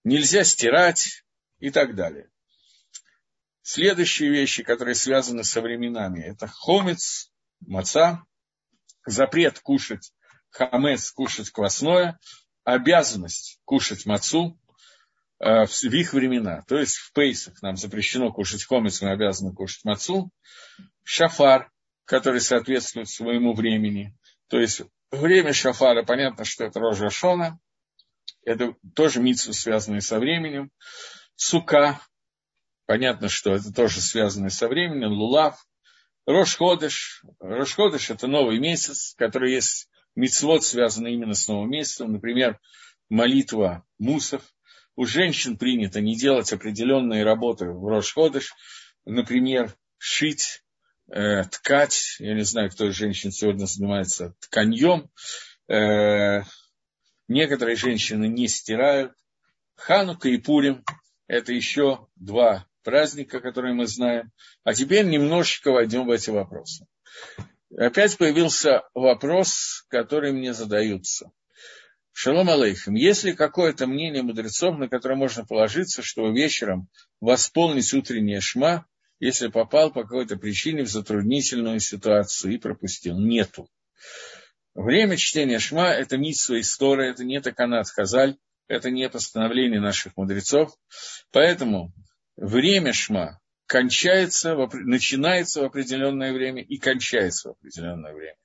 [0.03, 1.25] Нельзя стирать
[1.59, 2.29] и так далее.
[3.61, 7.31] Следующие вещи, которые связаны со временами, это хомец,
[7.61, 8.23] маца,
[9.05, 10.13] запрет кушать
[10.51, 12.19] хамец, кушать квасное,
[12.66, 14.59] обязанность кушать мацу,
[15.39, 16.63] э, в их времена.
[16.68, 20.32] То есть в Пейсах нам запрещено кушать хомец, мы обязаны кушать мацу.
[21.03, 21.72] Шафар,
[22.03, 24.18] который соответствует своему времени.
[24.47, 27.59] То есть время шафара, понятно, что это рожа Шона.
[28.43, 30.72] Это тоже митсу, связанные со временем.
[31.36, 31.99] Сука,
[32.86, 35.11] понятно, что это тоже связано со временем.
[35.11, 35.66] Лулав.
[36.28, 37.24] Рошходыш.
[37.39, 42.11] Рошходыш– это новый месяц, который есть мицвод, связанный именно с новым месяцем.
[42.11, 42.59] Например,
[43.09, 44.43] молитва мусов.
[44.95, 48.53] У женщин принято не делать определенные работы в Рошходыш.
[49.05, 50.63] Например, шить,
[51.11, 52.16] э, ткать.
[52.20, 55.09] Я не знаю, кто из женщин сегодня занимается тканьем.
[55.68, 56.43] Э,
[57.28, 59.13] некоторые женщины не стирают.
[59.76, 60.84] Ханука и Пурим–
[61.28, 64.32] это еще два праздника, которые мы знаем.
[64.63, 66.88] А теперь немножечко войдем в эти вопросы.
[67.76, 71.32] Опять появился вопрос, который мне задаются.
[72.11, 72.93] Шалом алейхим.
[72.93, 76.88] Есть ли какое-то мнение мудрецов, на которое можно положиться, чтобы вечером
[77.20, 78.86] восполнить утреннее шма,
[79.20, 83.20] если попал по какой-то причине в затруднительную ситуацию и пропустил?
[83.20, 83.70] Нету.
[84.74, 88.38] Время чтения шма– это митсва история, это не таканат хазаль,
[88.68, 90.74] это не постановление наших мудрецов.
[91.32, 91.91] Поэтому
[92.38, 98.36] время шма кончается, начинается в определенное время и кончается в определенное время.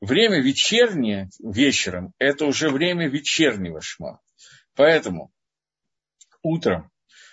[0.00, 4.20] Время вечернее, вечером, это уже время вечернего шма.
[4.74, 5.32] Поэтому
[6.42, 6.90] утром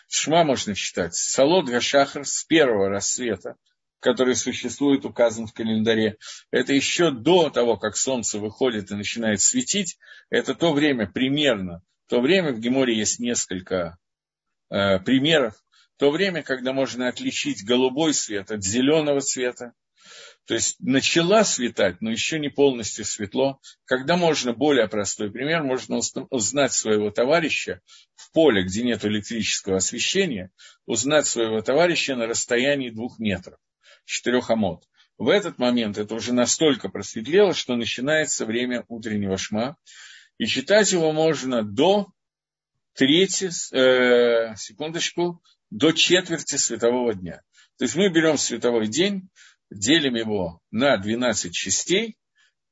[0.07, 3.55] шма можно читать Салот Гашахар с первого рассвета,
[3.99, 6.17] который существует, указан в календаре.
[6.51, 9.97] Это еще до того, как солнце выходит и начинает светить.
[10.29, 13.97] Это то время примерно, то время в Геморе есть несколько
[14.69, 15.55] э, примеров,
[15.99, 19.73] то время, когда можно отличить голубой свет от зеленого цвета,
[20.45, 23.59] то есть начала светать, но еще не полностью светло.
[23.83, 25.99] Когда можно, более простой пример, можно
[26.31, 27.81] узнать своего товарища
[28.15, 30.51] в поле, где нет электрического освещения,
[30.85, 33.59] узнать своего товарища на расстоянии двух метров,
[34.05, 34.85] четырех амод.
[35.17, 39.75] В этот момент это уже настолько просветлело, что начинается время утреннего шма,
[40.37, 42.07] и читать его можно до
[42.93, 47.41] трети, э, секундочку, до четверти светового дня.
[47.77, 49.29] То есть мы берем световой день,
[49.71, 52.17] делим его на 12 частей,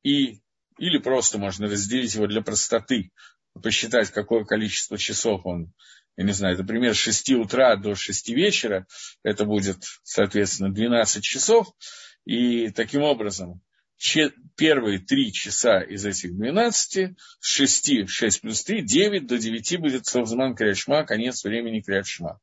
[0.04, 0.42] и,
[0.78, 3.12] или просто можно разделить его для простоты,
[3.62, 5.74] посчитать, какое количество часов он,
[6.16, 8.88] я не знаю, например, с 6 утра до 6 вечера,
[9.24, 11.68] это будет, соответственно, 12 часов,
[12.26, 13.62] и таким образом
[14.56, 20.06] первые три часа из этих 12, с 6, 6 плюс 3, 9 до 9 будет
[20.06, 22.40] Совзман Крячма, конец времени Крячма.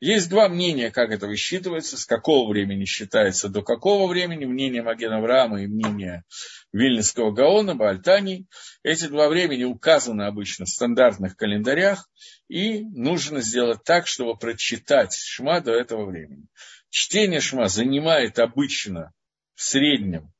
[0.00, 5.18] Есть два мнения, как это высчитывается, с какого времени считается, до какого времени, мнение Магена
[5.18, 6.24] Авраама и мнение
[6.70, 8.46] Вильнинского Гаона, Бальтани.
[8.82, 12.10] Эти два времени указаны обычно в стандартных календарях,
[12.48, 16.46] и нужно сделать так, чтобы прочитать Шма до этого времени.
[16.90, 19.14] Чтение Шма занимает обычно
[19.54, 20.30] в среднем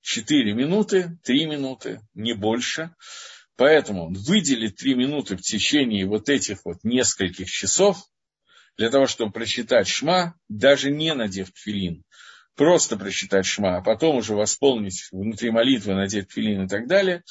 [0.00, 2.92] 4 минуты, 3 минуты, не больше.
[3.54, 8.04] Поэтому выделить 3 минуты в течение вот этих вот нескольких часов–
[8.80, 12.02] для того, чтобы прочитать шма, даже не надев тфилин,
[12.56, 17.22] просто прочитать шма, а потом уже восполнить внутри молитвы, надеть тфилин и так далее,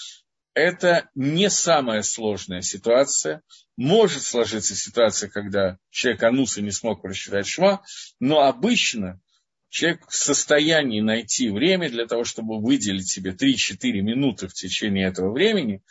[0.53, 3.41] это не самая сложная ситуация.
[3.77, 7.81] Может сложиться ситуация, когда человек ануса не смог прочитать шма,
[8.19, 9.19] но обычно
[9.69, 15.33] человек в состоянии найти время для того, чтобы выделить себе 3-4 минуты в течение этого
[15.33, 15.81] времени,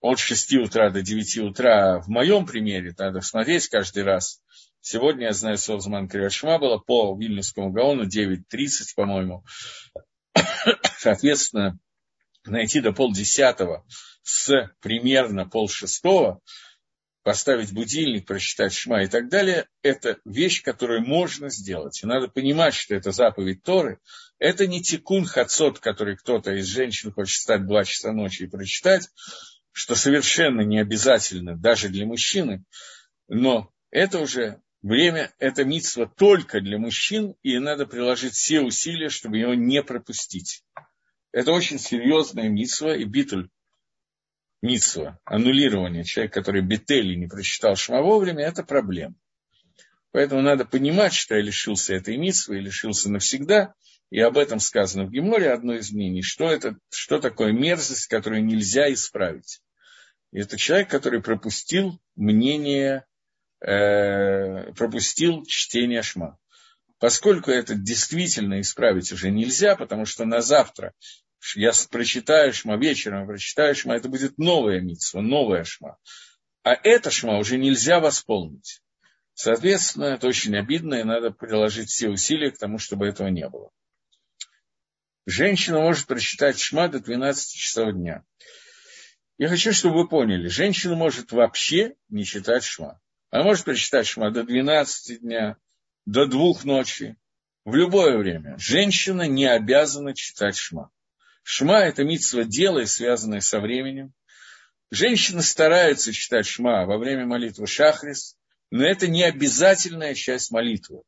[0.00, 4.40] от 6 утра до 9 утра, в моем примере, надо смотреть каждый раз.
[4.80, 8.38] Сегодня, я знаю, Солзман Кривашма было по Вильнюсскому Гаону 9.30,
[8.96, 9.44] по-моему.
[10.98, 11.78] Соответственно,
[12.46, 13.84] найти до полдесятого
[14.22, 16.40] с примерно полшестого,
[17.22, 22.02] поставить будильник, прочитать шма и так далее, это вещь, которую можно сделать.
[22.02, 23.98] И надо понимать, что это заповедь Торы.
[24.38, 28.46] Это не тикун хацот, который кто-то из женщин хочет встать в 2 часа ночи и
[28.46, 29.10] прочитать
[29.72, 32.64] что совершенно не обязательно даже для мужчины,
[33.28, 39.38] но это уже время, это митство только для мужчин, и надо приложить все усилия, чтобы
[39.38, 40.64] его не пропустить.
[41.32, 43.48] Это очень серьезная митство, и битуль
[44.62, 49.14] митство, аннулирование человека, который бетели не прочитал шма вовремя, это проблема.
[50.12, 53.74] Поэтому надо понимать, что я лишился этой митсвы и лишился навсегда,
[54.10, 58.44] и об этом сказано в Геморе, одно из мнений, что, это, что такое мерзость, которую
[58.44, 59.60] нельзя исправить.
[60.32, 63.04] И это человек, который пропустил мнение,
[63.60, 66.38] э, пропустил чтение Шма.
[66.98, 70.92] Поскольку это действительно исправить уже нельзя, потому что на завтра
[71.54, 75.96] я прочитаю Шма вечером, прочитаю Шма, это будет новая митсва, новая Шма.
[76.62, 78.82] А это шма уже нельзя восполнить.
[79.32, 83.70] Соответственно, это очень обидно, и надо приложить все усилия к тому, чтобы этого не было.
[85.30, 88.24] Женщина может прочитать шма до 12 часов дня.
[89.38, 93.00] Я хочу, чтобы вы поняли, женщина может вообще не читать шма.
[93.30, 95.56] Она может прочитать шма до 12 дня,
[96.04, 97.16] до двух ночи,
[97.64, 98.56] в любое время.
[98.58, 100.90] Женщина не обязана читать шма.
[101.44, 104.12] Шма– это митсва дела, связанное со временем.
[104.90, 108.36] Женщина старается читать шма во время молитвы шахрис,
[108.72, 111.02] но это не обязательная часть молитвы.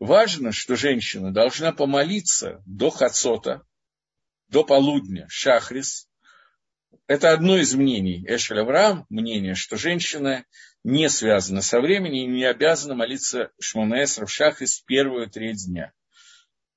[0.00, 3.62] Важно, что женщина должна помолиться до хацота,
[4.48, 6.08] до полудня, шахрис.
[7.06, 10.46] Это одно из мнений Эшель Авраам, мнение, что женщина
[10.84, 15.92] не связана со временем и не обязана молиться Шмонаэсра в шахрис первую треть дня.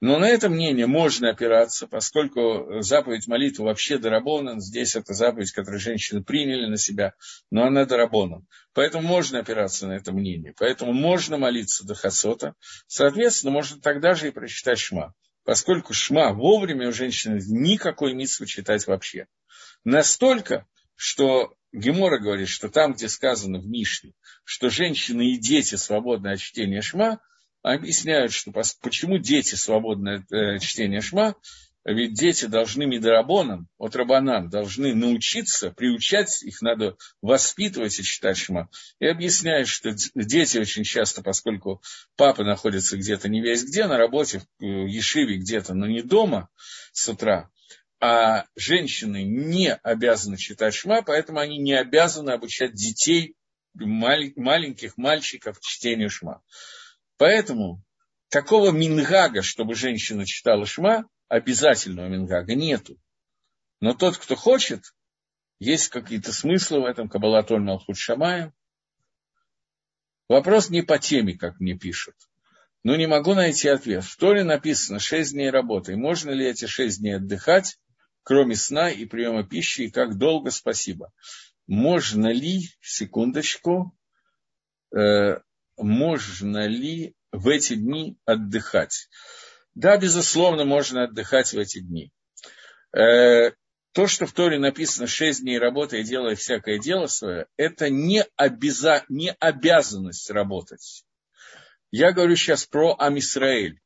[0.01, 5.79] Но на это мнение можно опираться, поскольку заповедь молитвы вообще дарабонан, здесь это заповедь, которую
[5.79, 7.13] женщины приняли на себя,
[7.51, 8.45] но она дарабонан.
[8.73, 10.53] Поэтому можно опираться на это мнение.
[10.59, 12.55] Поэтому можно молиться до хасота.
[12.87, 15.13] Соответственно, можно тогда же и прочитать шма.
[15.45, 19.27] Поскольку шма вовремя у женщины никакой митсвы читать вообще.
[19.83, 20.65] Настолько,
[20.95, 24.13] что Гемора говорит, что там, где сказано в Мишне,
[24.43, 27.19] что женщины и дети свободны от чтения шма,
[27.63, 28.51] объясняют, что
[28.81, 31.35] почему дети свободны от э, чтения шма,
[31.85, 38.69] ведь дети должны медорабоном, от рабанан, должны научиться, приучать, их надо воспитывать и читать шма.
[38.99, 41.81] И объясняют, что дети очень часто, поскольку
[42.15, 46.49] папа находится где-то не весь где, на работе, в э, Ешиве где-то, но не дома
[46.93, 47.49] с утра,
[47.99, 53.35] а женщины не обязаны читать шма, поэтому они не обязаны обучать детей,
[53.75, 56.41] маленьких мальчиков чтению шма.
[57.17, 57.83] Поэтому
[58.29, 62.99] такого мингага, чтобы женщина читала шма, обязательного мингага нету.
[63.79, 64.83] Но тот, кто хочет,
[65.59, 68.53] есть какие-то смыслы в этом, Кабалатоль Малхут Шамая.
[70.27, 72.15] Вопрос не по теме, как мне пишут.
[72.83, 74.03] Но не могу найти ответ.
[74.03, 75.93] В Торе написано 6 дней работы.
[75.93, 77.77] И можно ли эти 6 дней отдыхать,
[78.23, 81.11] кроме сна и приема пищи, и как долго, спасибо.
[81.67, 83.97] Можно ли, секундочку,
[84.95, 85.37] э,
[85.77, 89.09] можно ли в эти дни отдыхать?
[89.75, 92.11] Да, безусловно, можно отдыхать в эти дни.
[92.95, 93.51] Э,
[93.91, 98.25] то, что в Торе написано «шесть дней работы и делая всякое дело свое», это не,
[98.35, 99.03] обяза...
[99.09, 101.03] не обязанность работать.
[101.91, 103.79] Я говорю сейчас про Амисраэль.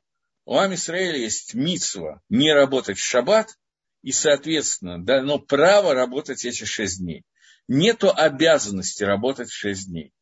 [0.46, 3.50] У Амисраэля есть митсва не работать в шаббат,
[4.02, 7.24] и, соответственно, дано право работать эти шесть дней.
[7.68, 10.14] Нету обязанности работать шесть дней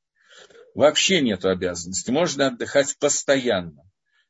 [0.76, 2.12] вообще нет обязанности.
[2.12, 3.90] Можно отдыхать постоянно.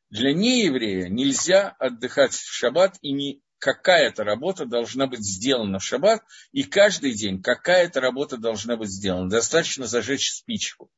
[0.09, 6.23] Для нееврея нельзя отдыхать в шаббат, и не какая-то работа должна быть сделана в шаббат,
[6.51, 9.29] и каждый день какая-то работа должна быть сделана.
[9.29, 10.91] Достаточно зажечь спичку.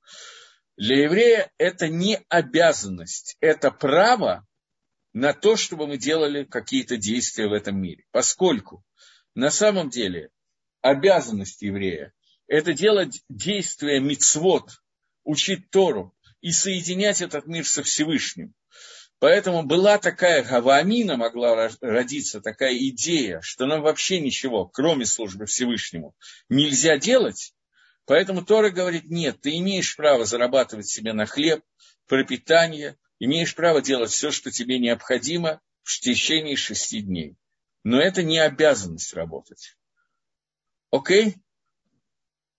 [0.75, 4.45] Для еврея это не обязанность, это право
[5.13, 8.03] на то, чтобы мы делали какие-то действия в этом мире.
[8.11, 8.83] Поскольку
[9.33, 10.29] на самом деле
[10.81, 12.13] обязанность еврея–
[12.47, 14.81] это делать действия мицвод,
[15.27, 18.55] учить Тору и соединять этот мир со Всевышним.
[19.19, 26.15] Поэтому была такая гавамина, могла родиться такая идея, что нам вообще ничего, кроме службы Всевышнему,
[26.49, 27.53] нельзя делать.
[28.05, 31.63] Поэтому Тора говорит, нет, ты имеешь право зарабатывать себе на хлеб,
[32.07, 37.35] пропитание, имеешь право делать все, что тебе необходимо в течение шести дней.
[37.83, 39.75] Но это не обязанность работать.
[40.91, 41.35] Окей?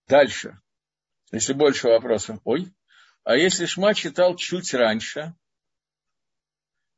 [0.07, 0.59] Дальше.
[1.31, 2.71] Если больше вопросов, ой.
[3.23, 5.35] А если Шма читал чуть раньше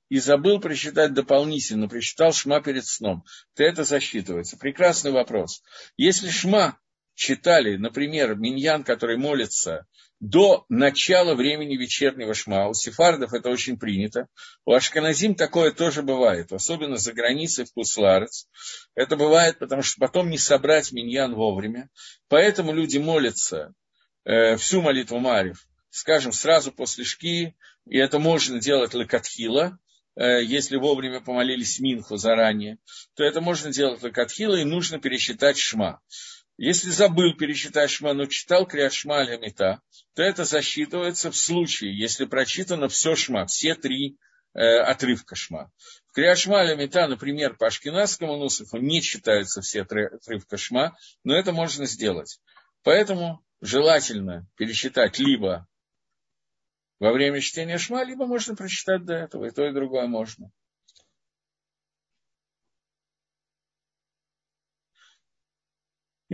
[0.10, 3.26] и забыл прочитать дополнительно, прочитал Шма перед сном,
[3.56, 4.58] то это засчитывается.
[4.58, 5.64] Прекрасный вопрос.
[5.98, 6.80] Если Шма
[7.16, 9.86] читали, например, миньян, который молится
[10.20, 12.68] до начала времени вечернего шма.
[12.68, 14.28] У сефардов это очень принято.
[14.66, 18.48] У ашканазим такое тоже бывает, особенно за границей в Кусларец.
[18.94, 21.90] Это бывает, потому что потом не собрать миньян вовремя.
[22.28, 23.74] Поэтому люди молятся
[24.24, 27.56] э, всю молитву Марив, скажем, сразу после шки,
[27.86, 29.80] и это можно делать лекатхила,
[30.16, 32.78] э, если вовремя помолились Минху заранее,
[33.16, 36.02] то это можно делать лекатхила, и нужно пересчитать шма.
[36.58, 39.82] Если забыл пересчитать шма, но читал криат шма мета,
[40.16, 44.18] то это засчитывается в случае, если прочитано все шма, все три
[44.54, 45.72] э, отрывка шма.
[46.12, 51.54] В Криашма Мета, например, по Ашкинадскому Нусаху не читаются все три отрывка шма, но это
[51.54, 52.40] можно сделать.
[52.84, 55.68] Поэтому желательно пересчитать либо
[57.00, 60.52] во время чтения шма, либо можно прочитать до этого, и то, и другое можно.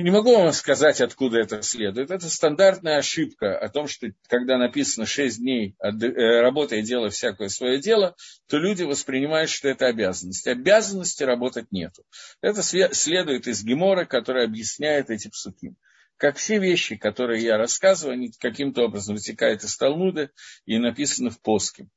[0.04, 2.12] не могу вам сказать, откуда это следует.
[2.12, 7.80] Это стандартная ошибка о том, что когда написано шесть дней э, работая, делая всякое свое
[7.80, 8.16] дело,
[8.48, 10.46] то люди воспринимают, что это обязанность.
[10.46, 12.04] Обязанности работать нету.
[12.42, 15.74] Это следует из Гемора, который объясняет эти псуки.
[16.18, 20.32] Как все вещи, которые я рассказываю, они каким-то образом вытекают из Талмуда
[20.66, 21.88] и написаны в Поске.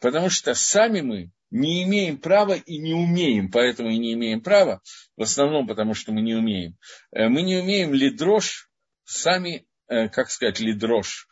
[0.00, 4.80] Потому что сами мы не имеем права и не умеем, поэтому и не имеем права,
[5.16, 6.76] в основном потому, что мы не умеем.
[7.12, 8.70] Э, мы не умеем лидрош,
[9.04, 11.28] сами, э, как сказать, лидрош,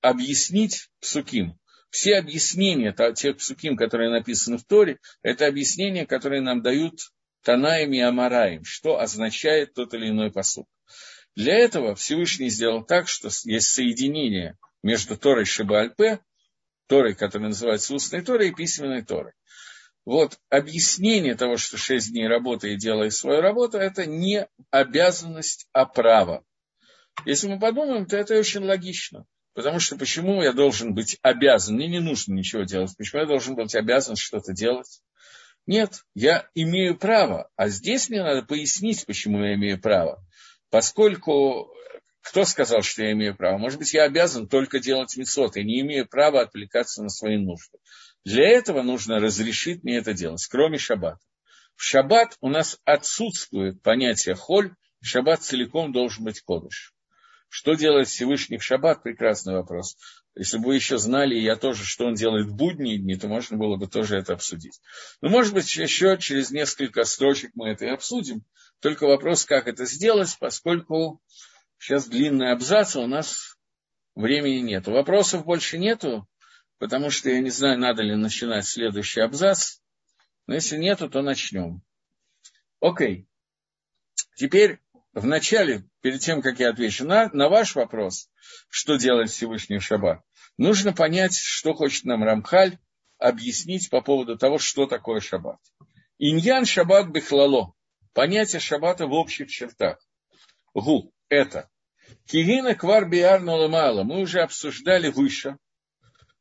[0.00, 1.58] объяснить псуким.
[1.90, 6.98] Все объяснения тех псуким, которые написаны в Торе, это объяснения, которые нам дают
[7.42, 10.66] Танаем и Амараем, что означает тот или иной посуд.
[11.36, 16.20] Для этого Всевышний сделал так, что есть соединение между Торой Шибальпе,
[16.88, 19.32] Торой, которая называется устной Торой, и письменной Торой.
[20.06, 25.84] Вот объяснение того, что шесть дней работы и делай свою работу, это не обязанность, а
[25.84, 26.42] право.
[27.26, 29.26] Если мы подумаем, то это очень логично.
[29.52, 31.76] Потому что почему я должен быть обязан?
[31.76, 32.94] Мне не нужно ничего делать.
[32.96, 35.00] Почему я должен быть обязан что-то делать?
[35.66, 37.50] Нет, я имею право.
[37.56, 40.22] А здесь мне надо пояснить, почему я имею право.
[40.70, 41.72] Поскольку
[42.22, 43.56] кто сказал, что я имею право?
[43.56, 47.78] Может быть, я обязан только делать мецот, и не имею права отвлекаться на свои нужды.
[48.24, 51.20] Для этого нужно разрешить мне это делать, кроме шаббата.
[51.76, 56.92] В шаббат у нас отсутствует понятие холь, шаббат целиком должен быть кодыш.
[57.48, 59.04] Что делает Всевышний в шаббат?
[59.04, 59.96] Прекрасный вопрос.
[60.34, 63.56] Если бы вы еще знали, я тоже, что он делает в будние дни, то можно
[63.56, 64.80] было бы тоже это обсудить.
[65.20, 68.44] Но, может быть, еще через несколько строчек мы это и обсудим.
[68.80, 71.20] Только вопрос, как это сделать, поскольку
[71.78, 73.58] сейчас длинный абзац, а у нас
[74.14, 74.86] времени нет.
[74.86, 76.28] Вопросов больше нету
[76.78, 79.78] потому что я не знаю, надо ли начинать следующий абзац,
[80.46, 81.82] но если нету, то начнем.
[82.80, 83.26] Окей.
[84.36, 84.80] Теперь
[85.12, 88.30] в начале, перед тем, как я отвечу на, на ваш вопрос,
[88.68, 90.22] что делает Всевышний Шаббат,
[90.58, 92.78] нужно понять, что хочет нам Рамхаль
[93.18, 95.58] объяснить по поводу того, что такое Шаббат.
[96.18, 97.74] Иньян Шаббат Бехлало.
[98.16, 99.98] Понятие Шаббата в общих чертах.
[100.72, 101.68] Гу– это.
[102.24, 105.58] Кигина Квар Биар Мы уже обсуждали выше,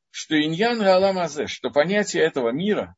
[0.09, 2.95] что иньян галамазе, что понятие этого мира,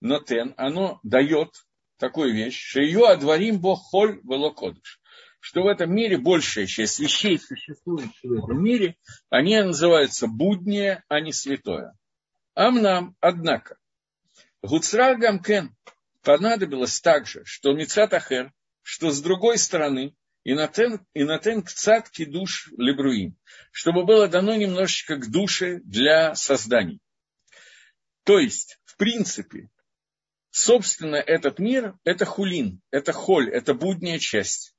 [0.00, 1.50] нотен, оно дает
[1.98, 5.02] такую вещь, что ее одворим Бог холь велокодыш,
[5.38, 8.96] что в этом мире большая часть вещей, существующих в этом мире,
[9.28, 11.92] они называются будние, а не святое.
[12.54, 13.76] Амнам, однако,
[14.62, 15.76] Гуцра Гамкен
[16.24, 18.52] понадобилось также, что Мицатахер,
[18.82, 20.14] что с другой стороны,
[20.44, 23.36] и натен, кцат кидуш лебруим,
[23.72, 27.00] чтобы было дано немножечко к душе для созданий.
[28.24, 29.70] То есть, в принципе,
[30.50, 34.74] собственно, этот мир– это хулин, это холь, это будняя часть.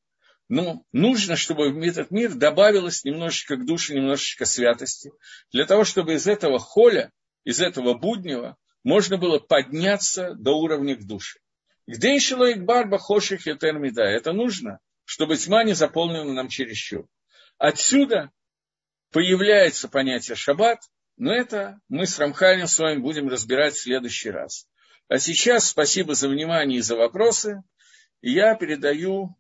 [0.47, 5.11] Но нужно, чтобы в этот мир добавилось немножечко к душе, немножечко святости,
[5.51, 7.11] для того, чтобы из этого холя,
[7.43, 8.55] из этого буднего,
[8.85, 11.39] можно было подняться до уровня к душе.
[11.85, 14.15] Где еще барба хоших и?
[14.15, 17.07] Это нужно чтобы тьма не заполнила нам чересчур.
[17.57, 18.31] Отсюда
[19.11, 20.79] появляется понятие шаббат,
[21.15, 24.67] но это мы с Рамхалем с вами будем разбирать в следующий раз.
[25.07, 27.63] А сейчас спасибо за внимание и за вопросы.
[28.21, 29.37] И я передаю...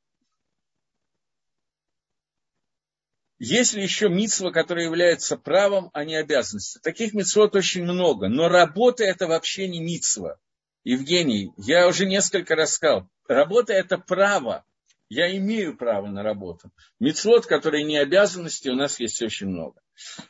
[3.37, 6.81] Есть ли еще митцва, которая является правом, а не обязанностью?
[6.81, 10.37] Таких митцвот очень много, но работа это вообще не митцва.
[10.83, 14.63] Евгений, я уже несколько раз сказал, работа это право,
[15.09, 16.71] я имею право на работу.
[16.99, 19.81] Мецвод, которые не обязанности, у нас есть очень много.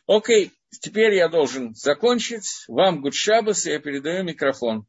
[0.05, 2.65] Окей, теперь я должен закончить.
[2.67, 4.85] Вам Гудшабас, я передаю микрофон.